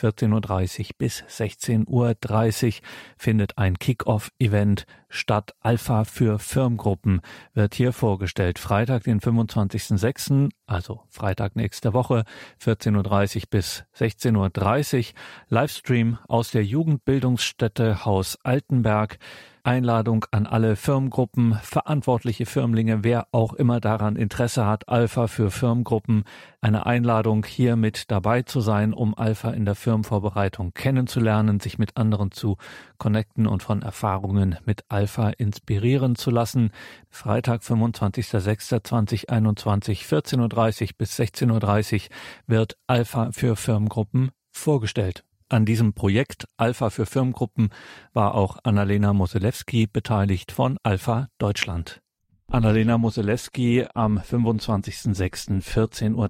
14.30 0.00 0.80
Uhr 0.80 0.86
bis 0.96 1.22
16.30 1.24 2.66
Uhr 2.66 2.72
findet 3.18 3.58
ein 3.58 3.78
Kick-Off-Event 3.78 4.86
statt. 5.10 5.54
Alpha 5.60 6.04
für 6.04 6.38
Firmengruppen 6.38 7.20
wird 7.52 7.74
hier 7.74 7.92
vorgestellt. 7.92 8.58
Freitag, 8.58 9.04
den 9.04 9.20
25.06., 9.20 10.48
also 10.64 11.02
Freitag 11.10 11.54
nächste 11.54 11.92
Woche, 11.92 12.24
14.30 12.64 13.36
Uhr 13.36 13.42
bis 13.50 13.84
16.30 13.94 14.96
Uhr. 14.96 15.14
Livestream 15.50 16.18
aus 16.28 16.50
der 16.50 16.64
Jugendbildungsstätte 16.64 18.06
Haus 18.06 18.38
Altenberg. 18.42 19.18
Einladung 19.66 20.24
an 20.30 20.46
alle 20.46 20.76
Firmengruppen, 20.76 21.58
verantwortliche 21.60 22.46
Firmlinge, 22.46 23.02
wer 23.02 23.26
auch 23.32 23.52
immer 23.52 23.80
daran 23.80 24.14
Interesse 24.14 24.64
hat, 24.64 24.88
Alpha 24.88 25.26
für 25.26 25.50
Firmengruppen, 25.50 26.22
eine 26.60 26.86
Einladung 26.86 27.44
hier 27.44 27.74
mit 27.74 28.12
dabei 28.12 28.42
zu 28.42 28.60
sein, 28.60 28.94
um 28.94 29.18
Alpha 29.18 29.50
in 29.50 29.64
der 29.64 29.74
Firmenvorbereitung 29.74 30.72
kennenzulernen, 30.72 31.58
sich 31.58 31.78
mit 31.78 31.96
anderen 31.96 32.30
zu 32.30 32.58
connecten 32.96 33.48
und 33.48 33.64
von 33.64 33.82
Erfahrungen 33.82 34.56
mit 34.64 34.84
Alpha 34.88 35.30
inspirieren 35.30 36.14
zu 36.14 36.30
lassen. 36.30 36.70
Freitag, 37.10 37.62
25.06.2021, 37.62 40.06
14.30 40.06 40.82
Uhr 40.82 40.88
bis 40.96 41.18
16.30 41.18 41.94
Uhr 41.94 42.00
wird 42.46 42.76
Alpha 42.86 43.32
für 43.32 43.56
Firmengruppen 43.56 44.30
vorgestellt. 44.52 45.24
An 45.48 45.64
diesem 45.64 45.92
Projekt 45.92 46.48
Alpha 46.56 46.90
für 46.90 47.06
Firmengruppen 47.06 47.70
war 48.12 48.34
auch 48.34 48.58
Annalena 48.64 49.12
Moselewski 49.12 49.86
beteiligt 49.86 50.50
von 50.50 50.76
Alpha 50.82 51.28
Deutschland. 51.38 52.00
Annalena 52.48 52.98
Moselewski 52.98 53.86
am 53.94 54.18
25.06.14.30 54.18 56.14
Uhr 56.16 56.28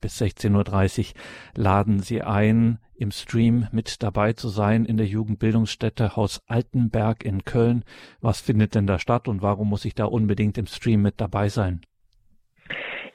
bis 0.00 0.20
16.30 0.20 0.98
Uhr 0.98 1.14
laden 1.54 2.00
Sie 2.00 2.22
ein, 2.22 2.80
im 2.96 3.12
Stream 3.12 3.68
mit 3.70 4.02
dabei 4.02 4.32
zu 4.32 4.48
sein 4.48 4.84
in 4.84 4.96
der 4.96 5.06
Jugendbildungsstätte 5.06 6.16
Haus 6.16 6.40
Altenberg 6.46 7.24
in 7.24 7.44
Köln. 7.44 7.84
Was 8.20 8.40
findet 8.40 8.74
denn 8.74 8.88
da 8.88 8.98
statt 8.98 9.28
und 9.28 9.42
warum 9.42 9.68
muss 9.68 9.84
ich 9.84 9.94
da 9.94 10.06
unbedingt 10.06 10.58
im 10.58 10.66
Stream 10.66 11.02
mit 11.02 11.20
dabei 11.20 11.50
sein? 11.50 11.82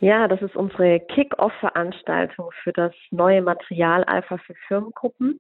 Ja, 0.01 0.27
das 0.27 0.41
ist 0.41 0.55
unsere 0.55 0.99
Kick-Off-Veranstaltung 0.99 2.49
für 2.63 2.73
das 2.73 2.91
neue 3.11 3.43
Material 3.43 4.03
Alpha 4.03 4.37
für 4.39 4.55
Firmengruppen. 4.67 5.39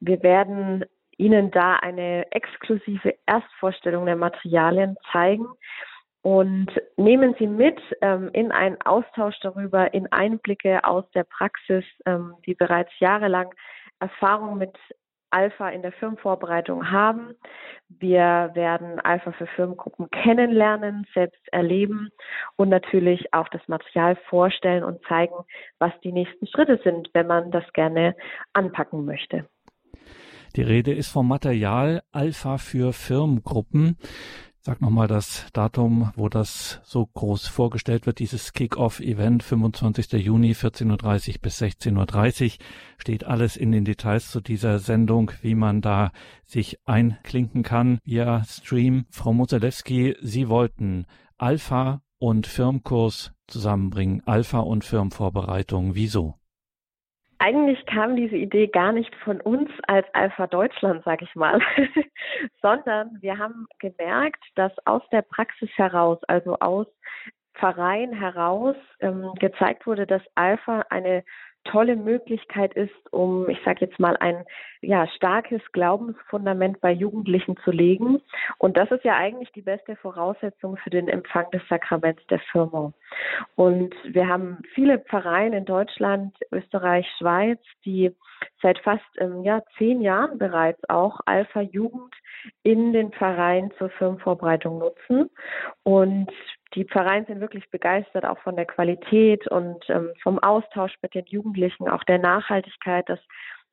Wir 0.00 0.20
werden 0.24 0.84
Ihnen 1.16 1.52
da 1.52 1.76
eine 1.76 2.26
exklusive 2.32 3.14
Erstvorstellung 3.26 4.06
der 4.06 4.16
Materialien 4.16 4.96
zeigen 5.12 5.46
und 6.22 6.72
nehmen 6.96 7.36
Sie 7.38 7.46
mit 7.46 7.80
ähm, 8.00 8.30
in 8.32 8.50
einen 8.50 8.82
Austausch 8.82 9.38
darüber, 9.42 9.94
in 9.94 10.10
Einblicke 10.10 10.82
aus 10.82 11.04
der 11.14 11.22
Praxis, 11.22 11.84
ähm, 12.04 12.34
die 12.46 12.54
bereits 12.54 12.90
jahrelang 12.98 13.54
Erfahrung 14.00 14.58
mit 14.58 14.76
Alpha 15.30 15.68
in 15.68 15.82
der 15.82 15.92
Firmenvorbereitung 15.92 16.90
haben. 16.90 17.34
Wir 17.88 18.50
werden 18.54 19.00
Alpha 19.00 19.32
für 19.32 19.46
Firmengruppen 19.46 20.10
kennenlernen, 20.10 21.06
selbst 21.14 21.40
erleben 21.52 22.10
und 22.56 22.68
natürlich 22.68 23.32
auch 23.32 23.48
das 23.48 23.66
Material 23.68 24.16
vorstellen 24.28 24.84
und 24.84 25.02
zeigen, 25.06 25.34
was 25.78 25.92
die 26.02 26.12
nächsten 26.12 26.46
Schritte 26.46 26.80
sind, 26.84 27.10
wenn 27.14 27.26
man 27.26 27.50
das 27.50 27.64
gerne 27.72 28.14
anpacken 28.52 29.04
möchte. 29.04 29.46
Die 30.56 30.62
Rede 30.62 30.92
ist 30.92 31.12
vom 31.12 31.28
Material 31.28 32.02
Alpha 32.10 32.58
für 32.58 32.92
Firmengruppen. 32.92 33.96
Sag 34.62 34.82
nochmal 34.82 35.08
das 35.08 35.46
Datum, 35.54 36.12
wo 36.16 36.28
das 36.28 36.80
so 36.84 37.06
groß 37.06 37.46
vorgestellt 37.46 38.04
wird, 38.04 38.18
dieses 38.18 38.52
Kick-Off-Event, 38.52 39.42
25. 39.42 40.12
Juni, 40.22 40.52
14.30 40.52 41.28
Uhr 41.30 41.34
bis 41.40 41.62
16.30 41.62 42.44
Uhr. 42.44 42.66
Steht 42.98 43.24
alles 43.24 43.56
in 43.56 43.72
den 43.72 43.86
Details 43.86 44.30
zu 44.30 44.42
dieser 44.42 44.78
Sendung, 44.78 45.32
wie 45.40 45.54
man 45.54 45.80
da 45.80 46.12
sich 46.44 46.76
einklinken 46.84 47.62
kann 47.62 48.00
via 48.04 48.44
Stream. 48.44 49.06
Frau 49.10 49.32
Moselewski, 49.32 50.16
Sie 50.20 50.50
wollten 50.50 51.06
Alpha 51.38 52.02
und 52.18 52.46
Firmkurs 52.46 53.32
zusammenbringen, 53.46 54.22
Alpha 54.26 54.58
und 54.58 54.84
Firmvorbereitung. 54.84 55.94
Wieso? 55.94 56.39
Eigentlich 57.42 57.86
kam 57.86 58.16
diese 58.16 58.36
Idee 58.36 58.66
gar 58.66 58.92
nicht 58.92 59.14
von 59.24 59.40
uns 59.40 59.70
als 59.86 60.06
Alpha 60.12 60.46
Deutschland, 60.46 61.02
sag 61.06 61.22
ich 61.22 61.34
mal, 61.34 61.58
sondern 62.60 63.16
wir 63.22 63.38
haben 63.38 63.66
gemerkt, 63.78 64.44
dass 64.56 64.72
aus 64.84 65.00
der 65.10 65.22
Praxis 65.22 65.70
heraus, 65.76 66.18
also 66.28 66.58
aus 66.58 66.86
Verein 67.54 68.12
heraus, 68.12 68.76
ähm, 69.00 69.32
gezeigt 69.38 69.86
wurde, 69.86 70.06
dass 70.06 70.20
Alpha 70.34 70.84
eine 70.90 71.24
tolle 71.64 71.96
Möglichkeit 71.96 72.74
ist, 72.74 73.12
um, 73.12 73.48
ich 73.48 73.58
sage 73.64 73.84
jetzt 73.84 73.98
mal, 73.98 74.16
ein 74.18 74.44
ja, 74.80 75.06
starkes 75.08 75.60
Glaubensfundament 75.72 76.80
bei 76.80 76.90
Jugendlichen 76.90 77.56
zu 77.58 77.70
legen. 77.70 78.20
Und 78.58 78.76
das 78.76 78.90
ist 78.90 79.04
ja 79.04 79.16
eigentlich 79.16 79.52
die 79.52 79.62
beste 79.62 79.96
Voraussetzung 79.96 80.76
für 80.78 80.90
den 80.90 81.08
Empfang 81.08 81.50
des 81.50 81.62
Sakraments 81.68 82.26
der 82.28 82.40
Firma. 82.52 82.92
Und 83.56 83.94
wir 84.04 84.26
haben 84.26 84.58
viele 84.74 85.00
Vereine 85.00 85.58
in 85.58 85.64
Deutschland, 85.66 86.34
Österreich, 86.50 87.06
Schweiz, 87.18 87.60
die 87.84 88.14
seit 88.62 88.78
fast 88.78 89.04
ähm, 89.18 89.42
ja, 89.44 89.62
zehn 89.76 90.00
Jahren 90.00 90.38
bereits 90.38 90.80
auch 90.88 91.20
Alpha 91.26 91.60
Jugend 91.60 92.14
in 92.62 92.92
den 92.92 93.12
Verein 93.12 93.70
zur 93.76 93.90
Firmenvorbereitung 93.90 94.78
nutzen. 94.78 95.30
Und 95.82 96.30
die 96.74 96.84
Vereine 96.84 97.26
sind 97.26 97.40
wirklich 97.40 97.68
begeistert 97.70 98.24
auch 98.24 98.38
von 98.40 98.56
der 98.56 98.66
Qualität 98.66 99.46
und 99.48 99.84
ähm, 99.88 100.12
vom 100.22 100.38
Austausch 100.38 100.94
mit 101.02 101.14
den 101.14 101.26
Jugendlichen, 101.26 101.88
auch 101.88 102.04
der 102.04 102.18
Nachhaltigkeit, 102.18 103.08
dass 103.08 103.20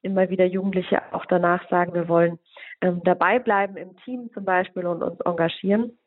immer 0.01 0.29
wieder 0.29 0.45
Jugendliche 0.45 1.01
auch 1.13 1.25
danach 1.25 1.67
sagen, 1.69 1.93
wir 1.93 2.07
wollen 2.07 2.39
ähm, 2.81 3.01
dabei 3.03 3.39
bleiben 3.39 3.77
im 3.77 3.95
Team 3.97 4.29
zum 4.33 4.45
Beispiel 4.45 4.85
und 4.85 5.03
uns 5.03 5.19
engagieren. 5.21 5.97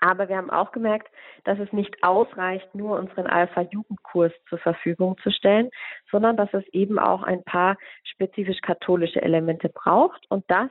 Aber 0.00 0.28
wir 0.28 0.36
haben 0.36 0.50
auch 0.50 0.70
gemerkt, 0.70 1.08
dass 1.44 1.58
es 1.58 1.72
nicht 1.72 2.04
ausreicht, 2.04 2.72
nur 2.74 2.98
unseren 2.98 3.26
Alpha-Jugendkurs 3.26 4.32
zur 4.48 4.58
Verfügung 4.58 5.16
zu 5.22 5.30
stellen, 5.30 5.70
sondern 6.10 6.36
dass 6.36 6.52
es 6.54 6.64
eben 6.68 6.98
auch 6.98 7.24
ein 7.24 7.42
paar 7.42 7.76
spezifisch 8.04 8.60
katholische 8.60 9.20
Elemente 9.20 9.68
braucht. 9.68 10.24
Und 10.30 10.44
das 10.48 10.70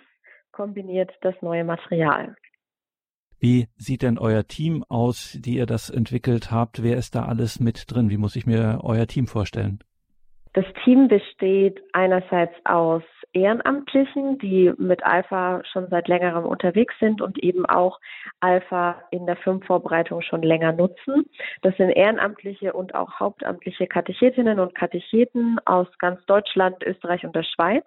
kombiniert 0.52 1.12
das 1.22 1.36
neue 1.42 1.66
Material. 1.66 2.36
Wie 3.40 3.68
sieht 3.78 4.02
denn 4.02 4.18
euer 4.18 4.48
Team 4.48 4.84
aus, 4.90 5.38
die 5.40 5.58
ihr 5.58 5.66
das 5.66 5.90
entwickelt 5.90 6.52
habt? 6.52 6.82
Wer 6.82 6.98
ist 6.98 7.16
da 7.16 7.26
alles 7.26 7.60
mit 7.60 7.86
drin? 7.88 8.10
Wie 8.10 8.18
muss 8.18 8.36
ich 8.36 8.48
mir 8.48 8.80
euer 8.84 9.06
Team 9.08 9.28
vorstellen? 9.28 9.80
Das 10.54 10.66
Team 10.84 11.08
besteht 11.08 11.80
einerseits 11.94 12.54
aus 12.66 13.04
Ehrenamtlichen, 13.34 14.40
die 14.40 14.74
mit 14.80 15.06
Alpha 15.06 15.62
schon 15.72 15.88
seit 15.90 16.08
längerem 16.08 16.46
unterwegs 16.46 16.96
sind 17.00 17.22
und 17.22 17.38
eben 17.44 17.68
auch 17.68 18.00
Alpha 18.40 19.04
in 19.12 19.28
der 19.28 19.36
Firmenvorbereitung 19.36 20.22
schon 20.22 20.42
länger 20.42 20.72
nutzen. 20.72 21.26
Das 21.62 21.76
sind 21.78 21.92
ehrenamtliche 21.92 22.74
und 22.74 22.96
auch 22.96 23.20
hauptamtliche 23.20 23.86
Katechetinnen 23.86 24.60
und 24.60 24.74
Katecheten 24.74 25.60
aus 25.66 25.88
ganz 26.00 26.26
Deutschland, 26.26 26.82
Österreich 26.84 27.24
und 27.24 27.36
der 27.36 27.44
Schweiz. 27.44 27.86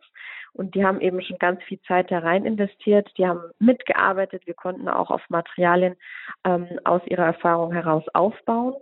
Und 0.52 0.74
die 0.74 0.84
haben 0.84 1.00
eben 1.00 1.22
schon 1.22 1.38
ganz 1.38 1.62
viel 1.62 1.80
Zeit 1.82 2.10
da 2.10 2.18
rein 2.18 2.44
investiert. 2.44 3.10
Die 3.16 3.26
haben 3.26 3.40
mitgearbeitet. 3.58 4.46
Wir 4.46 4.54
konnten 4.54 4.88
auch 4.88 5.10
auf 5.10 5.22
Materialien 5.28 5.96
ähm, 6.44 6.68
aus 6.84 7.02
ihrer 7.06 7.26
Erfahrung 7.26 7.72
heraus 7.72 8.04
aufbauen. 8.14 8.74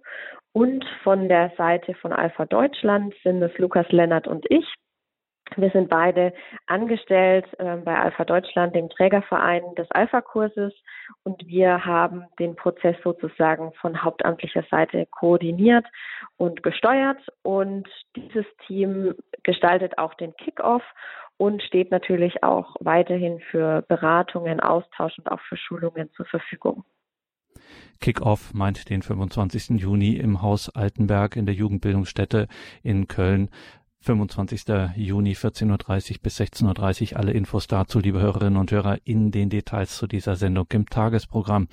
Und 0.52 0.85
von 1.02 1.28
der 1.28 1.52
Seite 1.57 1.94
von 1.94 2.12
Alpha 2.12 2.46
Deutschland 2.46 3.14
sind 3.22 3.42
es 3.42 3.57
Lukas 3.59 3.90
Lennart 3.90 4.26
und 4.26 4.46
ich. 4.50 4.66
Wir 5.57 5.70
sind 5.70 5.88
beide 5.88 6.33
angestellt 6.66 7.46
äh, 7.59 7.76
bei 7.76 7.98
Alpha 7.98 8.24
Deutschland, 8.24 8.74
dem 8.74 8.90
Trägerverein 8.90 9.62
des 9.76 9.90
Alpha-Kurses, 9.90 10.74
und 11.24 11.46
wir 11.46 11.85
haben 11.85 12.26
den 12.38 12.54
Prozess 12.54 12.96
sozusagen 13.02 13.72
von 13.81 14.02
hauptamtlicher 14.02 14.64
Seite 14.70 15.07
koordiniert 15.11 15.87
und 16.37 16.62
gesteuert. 16.62 17.18
Und 17.42 17.88
dieses 18.14 18.44
Team 18.66 19.14
gestaltet 19.42 19.96
auch 19.98 20.14
den 20.14 20.35
Kickoff 20.37 20.83
und 21.38 21.62
steht 21.62 21.90
natürlich 21.90 22.42
auch 22.42 22.77
weiterhin 22.81 23.40
für 23.51 23.83
Beratungen, 23.88 24.61
Austausch 24.61 25.16
und 25.18 25.31
auch 25.31 25.40
für 25.48 25.57
Schulungen 25.57 26.11
zur 26.12 26.27
Verfügung. 26.27 26.85
Kickoff 28.01 28.53
meint 28.55 28.90
den 28.90 29.03
25. 29.03 29.81
Juni 29.81 30.16
im 30.16 30.42
Haus 30.42 30.68
Altenberg 30.68 31.37
in 31.37 31.46
der 31.46 31.55
Jugendbildungsstätte 31.55 32.46
in 32.83 33.09
Köln. 33.09 33.51
25. 34.01 34.94
Juni 34.94 35.33
14.30 35.33 36.12
Uhr 36.12 36.16
bis 36.22 36.40
16.30 36.40 37.12
Uhr. 37.12 37.18
Alle 37.18 37.33
Infos 37.33 37.66
dazu, 37.66 37.98
liebe 37.98 38.20
Hörerinnen 38.20 38.59
und 38.59 38.70
Hörer, 38.70 38.98
in 39.05 39.33
den 39.33 39.51
Details 39.51 39.96
zu 39.96 40.07
dieser 40.07 40.37
Sendung 40.37 40.66
im 40.72 40.87
Tagesprogramm. 40.87 41.66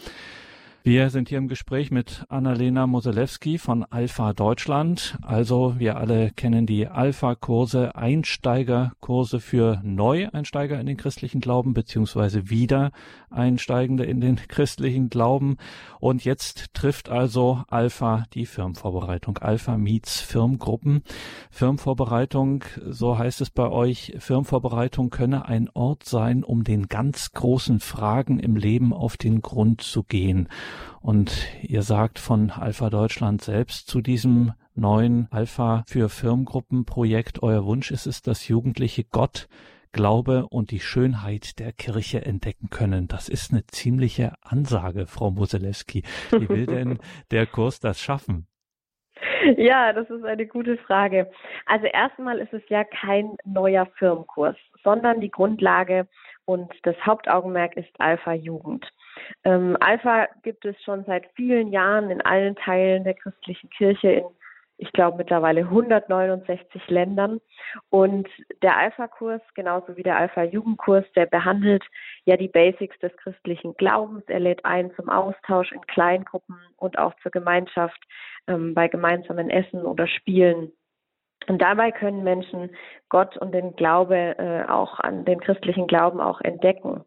Wir 0.88 1.10
sind 1.10 1.30
hier 1.30 1.40
im 1.40 1.48
Gespräch 1.48 1.90
mit 1.90 2.26
Annalena 2.30 2.86
Moselewski 2.86 3.58
von 3.58 3.84
Alpha 3.86 4.34
Deutschland. 4.34 5.18
Also 5.24 5.80
wir 5.80 5.98
alle 5.98 6.30
kennen 6.30 6.68
die 6.68 6.86
Alpha-Kurse, 6.86 7.96
Einsteigerkurse 7.96 9.40
für 9.40 9.82
Neueinsteiger 9.84 10.80
in 10.80 10.86
den 10.86 10.98
christlichen 10.98 11.42
Glauben 11.42 11.74
beziehungsweise 11.74 12.52
Wiedereinsteigende 12.52 14.04
in 14.04 14.22
den 14.22 14.36
christlichen 14.48 15.10
Glauben. 15.10 15.58
Und 16.00 16.24
jetzt 16.24 16.76
trifft 16.76 17.10
also 17.10 17.64
Alpha 17.68 18.26
die 18.36 18.46
Firmenvorbereitung. 18.46 19.40
Alpha 19.40 19.80
meets 19.80 20.22
Firmengruppen. 20.22 21.02
Firmenvorbereitung, 21.50 22.64
so 22.88 23.18
heißt 23.18 23.42
es 23.42 23.50
bei 23.50 23.72
euch, 23.72 24.14
Firmenvorbereitung 24.20 25.10
könne 25.10 25.48
ein 25.48 25.68
Ort 25.74 26.06
sein, 26.06 26.44
um 26.44 26.64
den 26.64 26.90
ganz 26.90 27.32
großen 27.32 27.80
Fragen 27.80 28.38
im 28.38 28.56
Leben 28.56 28.94
auf 28.94 29.18
den 29.18 29.42
Grund 29.42 29.82
zu 29.82 30.04
gehen. 30.04 30.48
Und 31.02 31.48
ihr 31.62 31.82
sagt 31.82 32.20
von 32.20 32.52
Alpha 32.52 32.90
Deutschland 32.90 33.42
selbst 33.42 33.88
zu 33.88 34.02
diesem 34.02 34.54
neuen 34.76 35.28
Alpha 35.32 35.84
für 35.88 36.10
Firmengruppen 36.10 36.86
Projekt, 36.86 37.42
euer 37.44 37.66
Wunsch 37.66 37.92
ist 37.92 38.06
es, 38.06 38.22
dass 38.22 38.48
Jugendliche 38.48 39.04
Gott, 39.04 39.48
Glaube 39.92 40.48
und 40.50 40.72
die 40.72 40.82
Schönheit 40.82 41.58
der 41.60 41.72
Kirche 41.72 42.26
entdecken 42.26 42.70
können. 42.70 43.08
Das 43.08 43.30
ist 43.30 43.54
eine 43.54 43.66
ziemliche 43.68 44.34
Ansage, 44.42 45.06
Frau 45.08 45.32
Moselewski. 45.32 46.04
Wie 46.32 46.50
will 46.50 46.66
denn 46.66 47.00
der 47.32 47.46
Kurs 47.46 47.80
das 47.80 48.02
schaffen? 48.02 48.48
Ja, 49.58 49.94
das 49.94 50.10
ist 50.10 50.26
eine 50.26 50.48
gute 50.48 50.78
Frage. 50.78 51.32
Also 51.66 51.86
erstmal 51.86 52.40
ist 52.40 52.52
es 52.52 52.64
ja 52.68 52.84
kein 52.84 53.38
neuer 53.46 53.86
Firmenkurs, 53.98 54.58
sondern 54.84 55.22
die 55.22 55.32
Grundlage 55.32 56.08
und 56.46 56.72
das 56.84 56.96
Hauptaugenmerk 57.06 57.76
ist 57.76 57.90
Alpha 58.00 58.34
Jugend. 58.34 58.86
Ähm, 59.44 59.78
Alpha 59.80 60.28
gibt 60.44 60.66
es 60.66 60.82
schon 60.84 61.04
seit 61.06 61.26
vielen 61.36 61.70
Jahren 61.72 62.10
in 62.10 62.22
allen 62.22 62.56
Teilen 62.56 63.04
der 63.04 63.16
christlichen 63.16 63.70
Kirche 63.70 64.12
in, 64.12 64.26
ich 64.78 64.92
glaube, 64.92 65.18
mittlerweile 65.18 65.62
169 65.62 66.90
Ländern. 66.90 67.40
Und 67.90 68.28
der 68.62 68.78
Alpha-Kurs, 68.78 69.42
genauso 69.54 69.96
wie 69.96 70.04
der 70.04 70.18
Alpha-Jugendkurs, 70.18 71.06
der 71.16 71.26
behandelt 71.28 71.84
ja 72.26 72.36
die 72.36 72.50
Basics 72.50 72.98
des 73.00 73.16
christlichen 73.18 73.74
Glaubens. 73.76 74.24
Er 74.28 74.42
lädt 74.42 74.66
ein 74.66 74.94
zum 74.96 75.10
Austausch 75.10 75.72
in 75.72 75.82
Kleingruppen 75.88 76.58
und 76.78 76.98
auch 76.98 77.14
zur 77.22 77.32
Gemeinschaft 77.32 78.02
ähm, 78.48 78.74
bei 78.74 78.88
gemeinsamen 78.88 79.50
Essen 79.50 79.86
oder 79.86 80.08
Spielen. 80.08 80.74
Und 81.48 81.62
dabei 81.62 81.92
können 81.92 82.24
Menschen 82.24 82.70
Gott 83.10 83.38
und 83.38 83.54
den 83.54 83.76
Glaube 83.76 84.36
äh, 84.38 84.70
auch 84.70 85.00
an 85.00 85.26
den 85.26 85.40
christlichen 85.40 85.88
Glauben 85.88 86.20
auch 86.20 86.42
entdecken. 86.42 87.04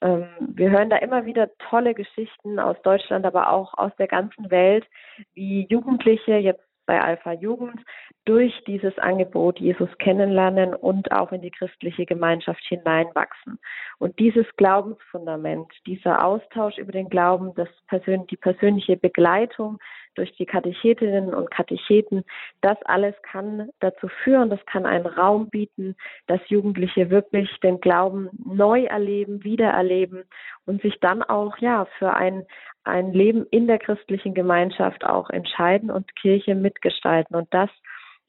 Ähm, 0.00 0.28
wir 0.40 0.70
hören 0.70 0.90
da 0.90 0.96
immer 0.96 1.24
wieder 1.24 1.50
tolle 1.70 1.94
Geschichten 1.94 2.58
aus 2.58 2.76
Deutschland, 2.82 3.24
aber 3.24 3.50
auch 3.50 3.74
aus 3.78 3.92
der 3.98 4.08
ganzen 4.08 4.50
Welt, 4.50 4.86
wie 5.34 5.66
Jugendliche 5.68 6.36
jetzt 6.36 6.65
bei 6.86 7.00
Alpha 7.00 7.32
Jugend 7.32 7.80
durch 8.24 8.52
dieses 8.66 8.96
Angebot 8.98 9.60
Jesus 9.60 9.88
kennenlernen 9.98 10.74
und 10.74 11.12
auch 11.12 11.32
in 11.32 11.42
die 11.42 11.50
christliche 11.50 12.06
Gemeinschaft 12.06 12.62
hineinwachsen. 12.64 13.58
Und 13.98 14.18
dieses 14.18 14.46
Glaubensfundament, 14.56 15.72
dieser 15.86 16.24
Austausch 16.24 16.78
über 16.78 16.92
den 16.92 17.08
Glauben, 17.08 17.54
das 17.54 17.68
Persön 17.88 18.26
die 18.26 18.36
persönliche 18.36 18.96
Begleitung 18.96 19.78
durch 20.16 20.34
die 20.36 20.46
Katechetinnen 20.46 21.34
und 21.34 21.50
Katecheten, 21.50 22.24
das 22.62 22.78
alles 22.84 23.14
kann 23.22 23.68
dazu 23.80 24.08
führen, 24.24 24.50
das 24.50 24.64
kann 24.66 24.86
einen 24.86 25.06
Raum 25.06 25.50
bieten, 25.50 25.94
dass 26.26 26.40
Jugendliche 26.48 27.10
wirklich 27.10 27.50
den 27.60 27.80
Glauben 27.80 28.30
neu 28.44 28.84
erleben, 28.84 29.44
wiedererleben 29.44 30.24
und 30.64 30.82
sich 30.82 30.98
dann 31.00 31.22
auch 31.22 31.58
ja 31.58 31.86
für 31.98 32.14
ein 32.14 32.46
ein 32.86 33.12
Leben 33.12 33.46
in 33.50 33.66
der 33.66 33.78
christlichen 33.78 34.34
Gemeinschaft 34.34 35.04
auch 35.04 35.30
entscheiden 35.30 35.90
und 35.90 36.14
Kirche 36.16 36.54
mitgestalten. 36.54 37.36
Und 37.36 37.52
das 37.52 37.70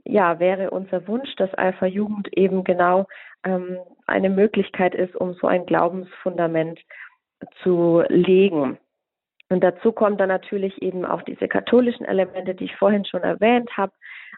ja, 0.04 0.40
wäre 0.40 0.72
unser 0.72 1.08
Wunsch, 1.08 1.36
dass 1.36 1.54
Alpha 1.56 1.86
Jugend 1.86 2.30
eben 2.38 2.64
genau 2.64 3.08
ähm, 3.44 3.78
eine 4.06 4.30
Möglichkeit 4.30 4.96
ist, 4.96 5.16
um 5.16 5.34
so 5.34 5.48
ein 5.48 5.66
Glaubensfundament 5.66 6.80
zu 7.62 8.04
legen. 8.08 8.78
Und 9.50 9.64
dazu 9.64 9.92
kommen 9.92 10.18
dann 10.18 10.30
natürlich 10.30 10.82
eben 10.82 11.06
auch 11.06 11.22
diese 11.22 11.48
katholischen 11.48 12.06
Elemente, 12.06 12.56
die 12.56 12.66
ich 12.66 12.76
vorhin 12.76 13.06
schon 13.06 13.24
erwähnt 13.24 13.76
habe. 13.78 13.94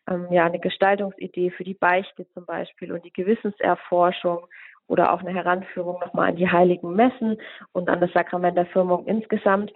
Ähm, 0.09 0.27
ja, 0.31 0.45
eine 0.45 0.59
Gestaltungsidee 0.59 1.51
für 1.51 1.63
die 1.63 1.73
Beichte 1.73 2.27
zum 2.33 2.45
Beispiel 2.45 2.91
und 2.91 3.03
die 3.05 3.13
Gewissenserforschung 3.13 4.45
oder 4.87 5.13
auch 5.13 5.21
eine 5.21 5.33
Heranführung 5.33 5.99
nochmal 5.99 6.29
an 6.29 6.35
die 6.35 6.49
heiligen 6.49 6.95
Messen 6.95 7.37
und 7.73 7.89
an 7.89 8.01
das 8.01 8.11
Sakrament 8.13 8.57
der 8.57 8.65
Firmung 8.67 9.05
insgesamt 9.05 9.71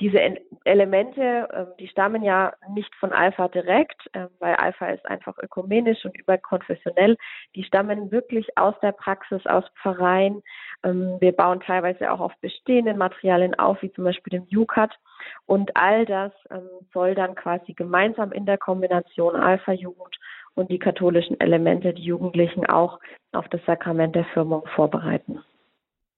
diese 0.00 0.20
Elemente, 0.64 1.48
ähm, 1.52 1.66
die 1.80 1.88
stammen 1.88 2.22
ja 2.22 2.52
nicht 2.72 2.94
von 2.96 3.12
Alpha 3.12 3.48
direkt, 3.48 4.08
ähm, 4.14 4.28
weil 4.38 4.54
Alpha 4.54 4.86
ist 4.86 5.04
einfach 5.06 5.36
ökumenisch 5.38 6.04
und 6.04 6.16
überkonfessionell. 6.16 7.16
Die 7.56 7.64
stammen 7.64 8.12
wirklich 8.12 8.46
aus 8.56 8.74
der 8.80 8.92
Praxis, 8.92 9.44
aus 9.46 9.64
Pfarreien. 9.80 10.42
Ähm, 10.84 11.16
wir 11.20 11.32
bauen 11.32 11.60
teilweise 11.60 12.12
auch 12.12 12.20
auf 12.20 12.32
bestehenden 12.40 12.96
Materialien 12.96 13.58
auf, 13.58 13.82
wie 13.82 13.92
zum 13.92 14.04
Beispiel 14.04 14.38
dem 14.38 14.46
UCAT. 14.56 14.96
Und 15.46 15.76
all 15.76 16.06
das 16.06 16.32
soll 16.92 17.16
dann 17.16 17.34
quasi 17.34 17.72
gemeinsam 17.72 18.30
in 18.30 18.46
der 18.46 18.56
Kombination 18.56 19.34
Alpha-Jugend 19.34 20.16
und 20.54 20.70
die 20.70 20.78
katholischen 20.78 21.40
Elemente 21.40 21.92
die 21.92 22.04
Jugendlichen 22.04 22.66
auch 22.66 23.00
auf 23.32 23.48
das 23.48 23.60
Sakrament 23.66 24.14
der 24.14 24.24
Firmung 24.26 24.64
vorbereiten. 24.74 25.40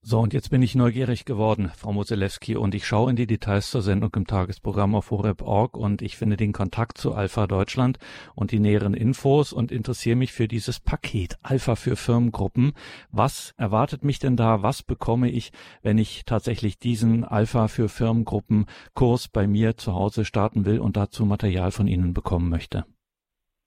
So, 0.02 0.18
und 0.18 0.32
jetzt 0.32 0.50
bin 0.50 0.62
ich 0.62 0.74
neugierig 0.74 1.26
geworden, 1.26 1.70
Frau 1.76 1.92
Moselewski, 1.92 2.56
und 2.56 2.74
ich 2.74 2.86
schaue 2.86 3.10
in 3.10 3.16
die 3.16 3.26
Details 3.26 3.70
zur 3.70 3.82
Sendung 3.82 4.10
im 4.16 4.26
Tagesprogramm 4.26 4.94
auf 4.94 5.10
horeb.org 5.10 5.76
und 5.76 6.00
ich 6.00 6.16
finde 6.16 6.38
den 6.38 6.54
Kontakt 6.54 6.96
zu 6.96 7.12
Alpha 7.12 7.46
Deutschland 7.46 7.98
und 8.34 8.50
die 8.50 8.60
näheren 8.60 8.94
Infos 8.94 9.52
und 9.52 9.70
interessiere 9.70 10.16
mich 10.16 10.32
für 10.32 10.48
dieses 10.48 10.80
Paket 10.80 11.36
Alpha 11.42 11.74
für 11.74 11.96
Firmengruppen. 11.96 12.72
Was 13.10 13.52
erwartet 13.58 14.02
mich 14.02 14.18
denn 14.18 14.36
da? 14.36 14.62
Was 14.62 14.82
bekomme 14.82 15.28
ich, 15.28 15.52
wenn 15.82 15.98
ich 15.98 16.24
tatsächlich 16.24 16.78
diesen 16.78 17.22
Alpha 17.22 17.68
für 17.68 17.90
Firmengruppen 17.90 18.64
Kurs 18.94 19.28
bei 19.28 19.46
mir 19.46 19.76
zu 19.76 19.94
Hause 19.94 20.24
starten 20.24 20.64
will 20.64 20.78
und 20.78 20.96
dazu 20.96 21.26
Material 21.26 21.72
von 21.72 21.86
Ihnen 21.86 22.14
bekommen 22.14 22.48
möchte? 22.48 22.86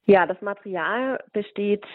Ja, 0.06 0.26
das 0.26 0.42
Material 0.42 1.24
besteht 1.32 1.86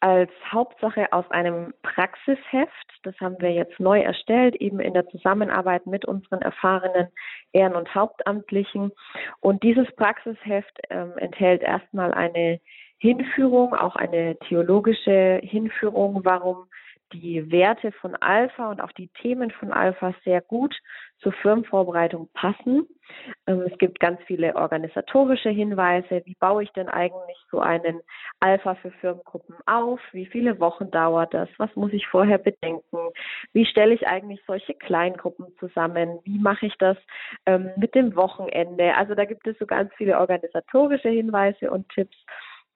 als 0.00 0.30
Hauptsache 0.50 1.12
aus 1.12 1.30
einem 1.30 1.74
Praxisheft. 1.82 2.72
Das 3.02 3.14
haben 3.20 3.36
wir 3.40 3.52
jetzt 3.52 3.78
neu 3.80 4.00
erstellt, 4.00 4.56
eben 4.56 4.80
in 4.80 4.94
der 4.94 5.06
Zusammenarbeit 5.08 5.86
mit 5.86 6.04
unseren 6.04 6.42
erfahrenen 6.42 7.08
Ehren- 7.52 7.74
und 7.74 7.94
Hauptamtlichen. 7.94 8.92
Und 9.40 9.62
dieses 9.62 9.90
Praxisheft 9.96 10.78
ähm, 10.90 11.12
enthält 11.16 11.62
erstmal 11.62 12.12
eine 12.12 12.60
Hinführung, 12.98 13.74
auch 13.74 13.96
eine 13.96 14.36
theologische 14.48 15.40
Hinführung, 15.42 16.24
warum 16.24 16.66
die 17.12 17.50
Werte 17.50 17.92
von 17.92 18.14
Alpha 18.16 18.70
und 18.70 18.80
auch 18.80 18.92
die 18.92 19.08
Themen 19.08 19.50
von 19.50 19.72
Alpha 19.72 20.14
sehr 20.24 20.40
gut 20.40 20.76
zur 21.20 21.32
Firmenvorbereitung 21.32 22.28
passen. 22.32 22.86
Ähm, 23.46 23.62
es 23.62 23.76
gibt 23.78 23.98
ganz 24.00 24.20
viele 24.26 24.54
organisatorische 24.54 25.50
Hinweise. 25.50 26.22
Wie 26.24 26.36
baue 26.38 26.62
ich 26.62 26.70
denn 26.72 26.88
eigentlich 26.88 27.38
so 27.50 27.60
einen 27.60 28.00
Alpha 28.40 28.74
für 28.76 28.90
Firmengruppen 28.92 29.56
auf? 29.66 30.00
Wie 30.12 30.26
viele 30.26 30.60
Wochen 30.60 30.90
dauert 30.90 31.34
das? 31.34 31.48
Was 31.58 31.74
muss 31.74 31.92
ich 31.92 32.06
vorher 32.06 32.38
bedenken? 32.38 32.98
Wie 33.52 33.66
stelle 33.66 33.94
ich 33.94 34.06
eigentlich 34.06 34.40
solche 34.46 34.74
Kleingruppen 34.74 35.46
zusammen? 35.58 36.20
Wie 36.24 36.38
mache 36.38 36.66
ich 36.66 36.76
das 36.78 36.96
ähm, 37.46 37.70
mit 37.76 37.94
dem 37.94 38.14
Wochenende? 38.14 38.94
Also 38.94 39.14
da 39.14 39.24
gibt 39.24 39.46
es 39.46 39.58
so 39.58 39.66
ganz 39.66 39.92
viele 39.96 40.18
organisatorische 40.18 41.08
Hinweise 41.08 41.70
und 41.70 41.88
Tipps. 41.88 42.16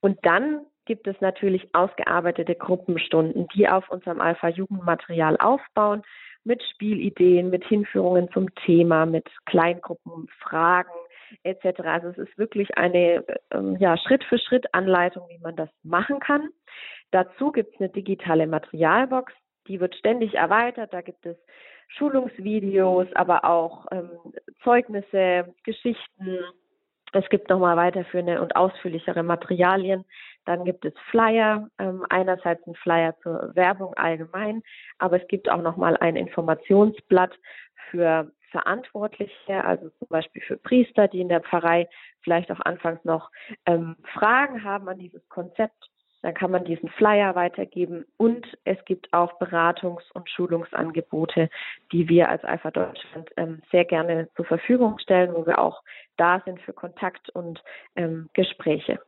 Und 0.01 0.19
dann 0.23 0.67
gibt 0.85 1.07
es 1.07 1.21
natürlich 1.21 1.75
ausgearbeitete 1.75 2.55
Gruppenstunden, 2.55 3.47
die 3.55 3.69
auf 3.69 3.89
unserem 3.91 4.21
Alpha-Jugendmaterial 4.21 5.37
aufbauen, 5.39 6.03
mit 6.45 6.63
Spielideen, 6.75 7.51
mit 7.51 7.65
Hinführungen 7.65 8.31
zum 8.33 8.53
Thema, 8.67 9.07
mit 9.07 9.29
Kleingruppenfragen, 9.47 10.93
etc. 11.45 11.81
Also 11.85 12.09
es 12.09 12.19
ist 12.19 12.37
wirklich 12.39 12.77
eine 12.77 13.25
ähm, 13.53 13.77
ja, 13.79 13.97
Schritt-für-Schritt-Anleitung, 13.97 15.29
wie 15.29 15.39
man 15.39 15.57
das 15.57 15.69
machen 15.83 16.19
kann. 16.21 16.49
Dazu 17.11 17.53
gibt 17.53 17.75
es 17.75 17.81
eine 17.81 17.91
digitale 17.91 18.47
Materialbox, 18.47 19.33
die 19.69 19.81
wird 19.81 19.95
ständig 19.95 20.35
erweitert. 20.35 20.93
Da 20.93 21.01
gibt 21.03 21.25
es 21.27 21.37
Schulungsvideos, 21.89 23.07
aber 23.15 23.45
auch 23.45 23.87
ähm, 23.93 24.11
Zeugnisse, 24.65 25.55
Geschichten. 25.65 26.39
Es 27.13 27.29
gibt 27.29 27.51
nochmal 27.51 27.77
weiterführende 27.77 28.41
und 28.41 28.57
ausführlichere 28.57 29.23
Materialien. 29.23 30.05
Dann 30.45 30.65
gibt 30.65 30.85
es 30.85 30.95
Flyer, 31.11 31.69
ähm, 31.79 32.05
einerseits 32.09 32.67
ein 32.67 32.75
Flyer 32.75 33.15
zur 33.23 33.55
Werbung 33.55 33.95
allgemein, 33.95 34.63
aber 34.99 35.21
es 35.21 35.29
gibt 35.29 35.49
auch 35.49 35.63
nochmal 35.63 35.97
ein 35.99 36.17
Informationsblatt 36.17 37.39
für 37.91 38.31
Verantwortliche, 38.51 39.65
also 39.65 39.89
zum 39.99 40.09
Beispiel 40.09 40.43
für 40.43 40.57
Priester, 40.57 41.09
die 41.09 41.21
in 41.21 41.29
der 41.29 41.41
Pfarrei 41.41 41.89
vielleicht 42.23 42.51
auch 42.51 42.61
anfangs 42.61 43.05
noch 43.05 43.31
ähm, 43.67 43.97
Fragen 44.13 44.63
haben 44.63 44.89
an 44.89 44.99
dieses 44.99 45.27
Konzept 45.29 45.89
dann 46.23 46.35
kann 46.35 46.53
man 46.53 46.65
diesen 46.65 46.89
Flyer 46.89 47.35
weitergeben 47.35 48.07
und 48.17 48.47
es 48.65 48.83
gibt 48.85 49.13
auch 49.13 49.41
Beratungs- 49.41 50.11
und 50.15 50.31
Schulungsangebote, 50.31 51.51
die 51.91 52.09
wir 52.09 52.29
als 52.29 52.45
Alpha 52.45 52.71
Deutschland 52.71 53.31
ähm, 53.37 53.61
sehr 53.71 53.85
gerne 53.85 54.29
zur 54.37 54.45
Verfügung 54.45 54.99
stellen, 55.01 55.35
wo 55.35 55.45
wir 55.47 55.59
auch 55.59 55.83
da 56.17 56.41
sind 56.45 56.61
für 56.63 56.73
Kontakt 56.73 57.29
und 57.31 57.63
ähm, 57.97 58.31
Gespräche. 58.35 59.01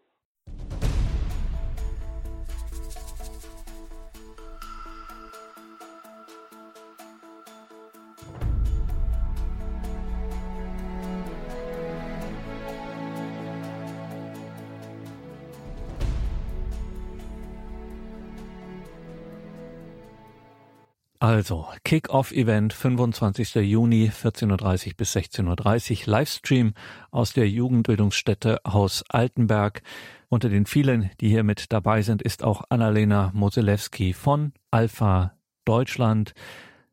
Also, 21.24 21.66
Kick-Off-Event 21.84 22.74
25. 22.74 23.54
Juni 23.54 24.10
14.30 24.10 24.94
bis 24.94 25.16
16.30 25.16 26.02
Uhr, 26.02 26.12
Livestream 26.12 26.74
aus 27.10 27.32
der 27.32 27.48
Jugendbildungsstätte 27.48 28.60
Haus 28.66 29.02
Altenberg. 29.08 29.80
Unter 30.28 30.50
den 30.50 30.66
vielen, 30.66 31.10
die 31.22 31.30
hier 31.30 31.42
mit 31.42 31.72
dabei 31.72 32.02
sind, 32.02 32.20
ist 32.20 32.44
auch 32.44 32.64
Annalena 32.68 33.30
Moselewski 33.32 34.12
von 34.12 34.52
Alpha 34.70 35.32
Deutschland. 35.64 36.34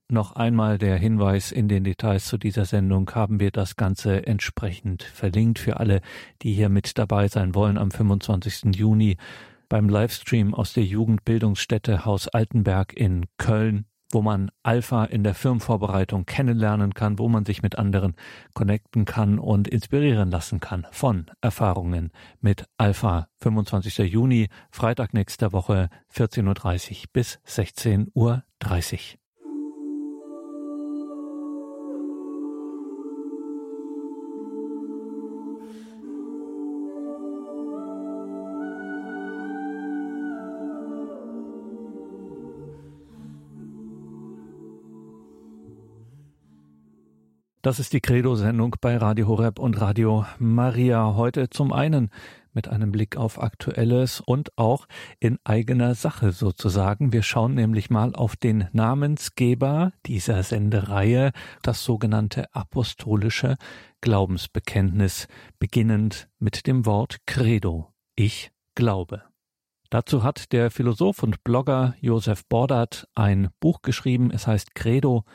Noch 0.07 0.37
einmal 0.37 0.77
der 0.77 0.95
Hinweis 0.95 1.51
in 1.51 1.67
den 1.67 1.83
Details 1.83 2.23
zu 2.23 2.37
dieser 2.37 2.63
Sendung 2.63 3.11
haben 3.13 3.41
wir 3.41 3.51
das 3.51 3.75
Ganze 3.75 4.25
entsprechend 4.25 5.03
verlinkt 5.03 5.59
für 5.59 5.81
alle, 5.81 5.99
die 6.41 6.53
hier 6.53 6.69
mit 6.69 6.97
dabei 6.97 7.27
sein 7.27 7.53
wollen 7.53 7.77
am 7.77 7.91
25. 7.91 8.77
Juni 8.77 9.17
beim 9.67 9.89
Livestream 9.89 10.53
aus 10.53 10.71
der 10.71 10.85
Jugendbildungsstätte 10.85 12.05
Haus 12.05 12.29
Altenberg 12.29 12.93
in 12.93 13.25
Köln 13.37 13.87
wo 14.11 14.21
man 14.21 14.51
Alpha 14.63 15.05
in 15.05 15.23
der 15.23 15.33
Firmenvorbereitung 15.33 16.25
kennenlernen 16.25 16.93
kann, 16.93 17.19
wo 17.19 17.29
man 17.29 17.45
sich 17.45 17.61
mit 17.61 17.77
anderen 17.77 18.15
connecten 18.53 19.05
kann 19.05 19.39
und 19.39 19.67
inspirieren 19.67 20.31
lassen 20.31 20.59
kann 20.59 20.87
von 20.91 21.29
Erfahrungen 21.41 22.11
mit 22.39 22.65
Alpha. 22.77 23.27
25. 23.37 23.97
Juni, 23.99 24.49
Freitag 24.69 25.13
nächster 25.13 25.51
Woche, 25.51 25.89
14.30 26.13 26.91
Uhr 26.91 26.97
bis 27.11 27.39
16.30 27.47 28.11
Uhr. 28.13 29.20
Das 47.63 47.77
ist 47.77 47.93
die 47.93 48.01
Credo-Sendung 48.01 48.75
bei 48.81 48.97
Radio 48.97 49.27
Horeb 49.27 49.59
und 49.59 49.79
Radio 49.79 50.25
Maria. 50.39 51.13
Heute 51.13 51.51
zum 51.51 51.71
einen 51.71 52.09
mit 52.53 52.67
einem 52.67 52.91
Blick 52.91 53.17
auf 53.17 53.39
Aktuelles 53.39 54.19
und 54.19 54.57
auch 54.57 54.87
in 55.19 55.37
eigener 55.43 55.93
Sache 55.93 56.31
sozusagen. 56.31 57.13
Wir 57.13 57.21
schauen 57.21 57.53
nämlich 57.53 57.91
mal 57.91 58.15
auf 58.15 58.35
den 58.35 58.67
Namensgeber 58.71 59.93
dieser 60.07 60.41
Sendereihe, 60.41 61.33
das 61.61 61.83
sogenannte 61.83 62.51
apostolische 62.51 63.57
Glaubensbekenntnis, 64.01 65.27
beginnend 65.59 66.29
mit 66.39 66.65
dem 66.65 66.87
Wort 66.87 67.17
Credo. 67.27 67.93
Ich 68.15 68.51
glaube. 68.73 69.21
Dazu 69.91 70.23
hat 70.23 70.51
der 70.51 70.71
Philosoph 70.71 71.21
und 71.21 71.43
Blogger 71.43 71.93
Josef 72.01 72.43
Bordert 72.47 73.07
ein 73.13 73.49
Buch 73.59 73.83
geschrieben. 73.83 74.31
Es 74.31 74.47
heißt 74.47 74.73
Credo 74.73 75.25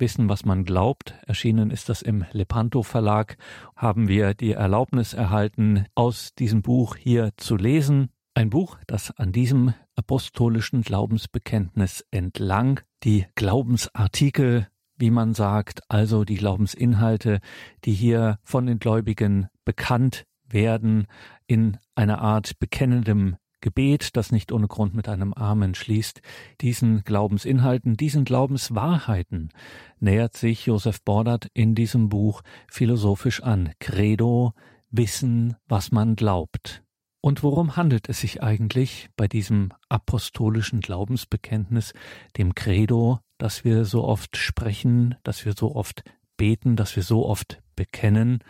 Wissen, 0.00 0.28
was 0.28 0.44
man 0.44 0.64
glaubt. 0.64 1.14
Erschienen 1.26 1.70
ist 1.70 1.88
das 1.88 2.02
im 2.02 2.24
Lepanto 2.32 2.82
Verlag. 2.82 3.36
Haben 3.76 4.08
wir 4.08 4.34
die 4.34 4.52
Erlaubnis 4.52 5.14
erhalten, 5.14 5.84
aus 5.94 6.34
diesem 6.34 6.62
Buch 6.62 6.96
hier 6.96 7.30
zu 7.36 7.56
lesen. 7.56 8.10
Ein 8.34 8.50
Buch, 8.50 8.78
das 8.86 9.10
an 9.18 9.32
diesem 9.32 9.74
apostolischen 9.96 10.82
Glaubensbekenntnis 10.82 12.04
entlang 12.10 12.80
die 13.02 13.26
Glaubensartikel, 13.34 14.68
wie 14.96 15.10
man 15.10 15.34
sagt, 15.34 15.82
also 15.88 16.24
die 16.24 16.36
Glaubensinhalte, 16.36 17.40
die 17.84 17.92
hier 17.92 18.38
von 18.42 18.66
den 18.66 18.78
Gläubigen 18.78 19.48
bekannt 19.64 20.24
werden, 20.44 21.06
in 21.46 21.78
einer 21.94 22.20
Art 22.20 22.58
bekennendem 22.58 23.36
Gebet, 23.60 24.16
das 24.16 24.32
nicht 24.32 24.52
ohne 24.52 24.68
Grund 24.68 24.94
mit 24.94 25.08
einem 25.08 25.32
Amen 25.34 25.74
schließt, 25.74 26.22
diesen 26.60 27.04
Glaubensinhalten, 27.04 27.96
diesen 27.96 28.24
Glaubenswahrheiten 28.24 29.50
nähert 29.98 30.36
sich 30.36 30.66
Josef 30.66 31.02
Bordert 31.02 31.48
in 31.52 31.74
diesem 31.74 32.08
Buch 32.08 32.42
philosophisch 32.68 33.42
an. 33.42 33.70
Credo, 33.78 34.54
Wissen, 34.90 35.56
was 35.68 35.92
man 35.92 36.16
glaubt. 36.16 36.82
Und 37.20 37.42
worum 37.42 37.76
handelt 37.76 38.08
es 38.08 38.20
sich 38.20 38.42
eigentlich 38.42 39.10
bei 39.16 39.28
diesem 39.28 39.70
apostolischen 39.88 40.80
Glaubensbekenntnis, 40.80 41.92
dem 42.38 42.54
Credo, 42.54 43.20
das 43.36 43.64
wir 43.64 43.84
so 43.84 44.04
oft 44.04 44.36
sprechen, 44.36 45.16
das 45.22 45.44
wir 45.44 45.52
so 45.52 45.74
oft 45.74 46.02
beten, 46.38 46.76
das 46.76 46.96
wir 46.96 47.02
so 47.02 47.26
oft 47.26 47.62
bekennen? 47.76 48.42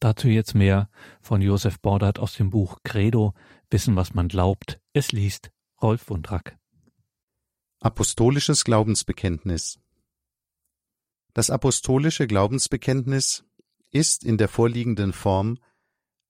Dazu 0.00 0.28
jetzt 0.28 0.54
mehr 0.54 0.90
von 1.20 1.40
Josef 1.40 1.80
Bordert 1.80 2.18
aus 2.18 2.34
dem 2.34 2.50
Buch 2.50 2.78
Credo, 2.84 3.34
Wissen, 3.70 3.96
was 3.96 4.14
man 4.14 4.28
glaubt. 4.28 4.80
Es 4.92 5.12
liest 5.12 5.50
Rolf 5.80 6.10
Wundrack. 6.10 6.58
Apostolisches 7.80 8.64
Glaubensbekenntnis 8.64 9.78
Das 11.32 11.50
apostolische 11.50 12.26
Glaubensbekenntnis 12.26 13.44
ist 13.90 14.24
in 14.24 14.36
der 14.36 14.48
vorliegenden 14.48 15.12
Form 15.12 15.58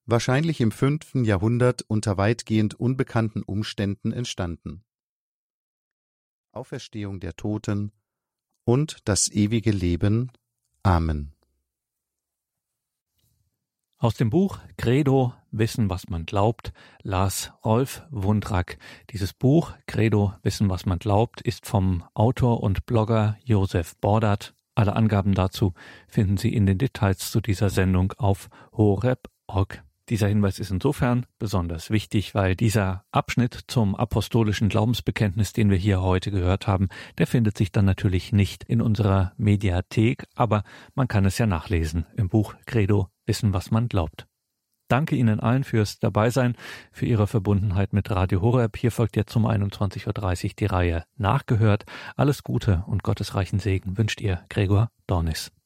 wahrscheinlich 0.06 0.60
im 0.60 0.70
fünften 0.70 1.24
Jahrhundert 1.24 1.82
unter 1.82 2.16
weitgehend 2.16 2.74
unbekannten 2.74 3.42
Umständen 3.42 4.12
entstanden. 4.12 4.84
Auferstehung 6.52 7.20
der 7.20 7.34
Toten 7.34 7.92
und 8.64 8.98
das 9.04 9.28
ewige 9.28 9.72
Leben. 9.72 10.32
Amen. 10.82 11.35
Aus 13.98 14.14
dem 14.14 14.28
Buch 14.28 14.58
Credo 14.76 15.32
Wissen, 15.50 15.88
was 15.88 16.10
man 16.10 16.26
glaubt, 16.26 16.74
las 17.02 17.54
Rolf 17.64 18.02
Wundrack. 18.10 18.76
Dieses 19.08 19.32
Buch 19.32 19.72
Credo 19.86 20.34
Wissen, 20.42 20.68
was 20.68 20.84
man 20.84 20.98
glaubt, 20.98 21.40
ist 21.40 21.64
vom 21.64 22.04
Autor 22.12 22.62
und 22.62 22.84
Blogger 22.84 23.38
Josef 23.42 23.96
Bordert. 23.96 24.52
Alle 24.74 24.94
Angaben 24.96 25.32
dazu 25.32 25.72
finden 26.08 26.36
Sie 26.36 26.52
in 26.52 26.66
den 26.66 26.76
Details 26.76 27.30
zu 27.30 27.40
dieser 27.40 27.70
Sendung 27.70 28.12
auf 28.18 28.50
horeb.org. 28.76 29.85
Dieser 30.08 30.28
Hinweis 30.28 30.60
ist 30.60 30.70
insofern 30.70 31.26
besonders 31.40 31.90
wichtig, 31.90 32.34
weil 32.34 32.54
dieser 32.54 33.04
Abschnitt 33.10 33.64
zum 33.66 33.96
apostolischen 33.96 34.68
Glaubensbekenntnis, 34.68 35.52
den 35.52 35.68
wir 35.68 35.76
hier 35.76 36.00
heute 36.00 36.30
gehört 36.30 36.68
haben, 36.68 36.88
der 37.18 37.26
findet 37.26 37.58
sich 37.58 37.72
dann 37.72 37.84
natürlich 37.84 38.32
nicht 38.32 38.62
in 38.64 38.80
unserer 38.80 39.32
Mediathek, 39.36 40.26
aber 40.36 40.62
man 40.94 41.08
kann 41.08 41.24
es 41.24 41.38
ja 41.38 41.46
nachlesen 41.46 42.06
im 42.16 42.28
Buch 42.28 42.54
Credo 42.66 43.08
Wissen, 43.26 43.52
was 43.52 43.72
man 43.72 43.88
glaubt. 43.88 44.28
Danke 44.88 45.16
Ihnen 45.16 45.40
allen 45.40 45.64
fürs 45.64 45.98
Dabeisein, 45.98 46.54
für 46.92 47.06
Ihre 47.06 47.26
Verbundenheit 47.26 47.92
mit 47.92 48.08
Radio 48.08 48.40
Horeb. 48.40 48.76
Hier 48.76 48.92
folgt 48.92 49.16
jetzt 49.16 49.34
um 49.34 49.44
21.30 49.44 50.44
Uhr 50.44 50.50
die 50.56 50.66
Reihe 50.66 51.04
Nachgehört. 51.16 51.84
Alles 52.14 52.44
Gute 52.44 52.84
und 52.86 53.02
gottesreichen 53.02 53.58
Segen 53.58 53.98
wünscht 53.98 54.20
Ihr 54.20 54.44
Gregor 54.48 54.90
Dornis. 55.08 55.56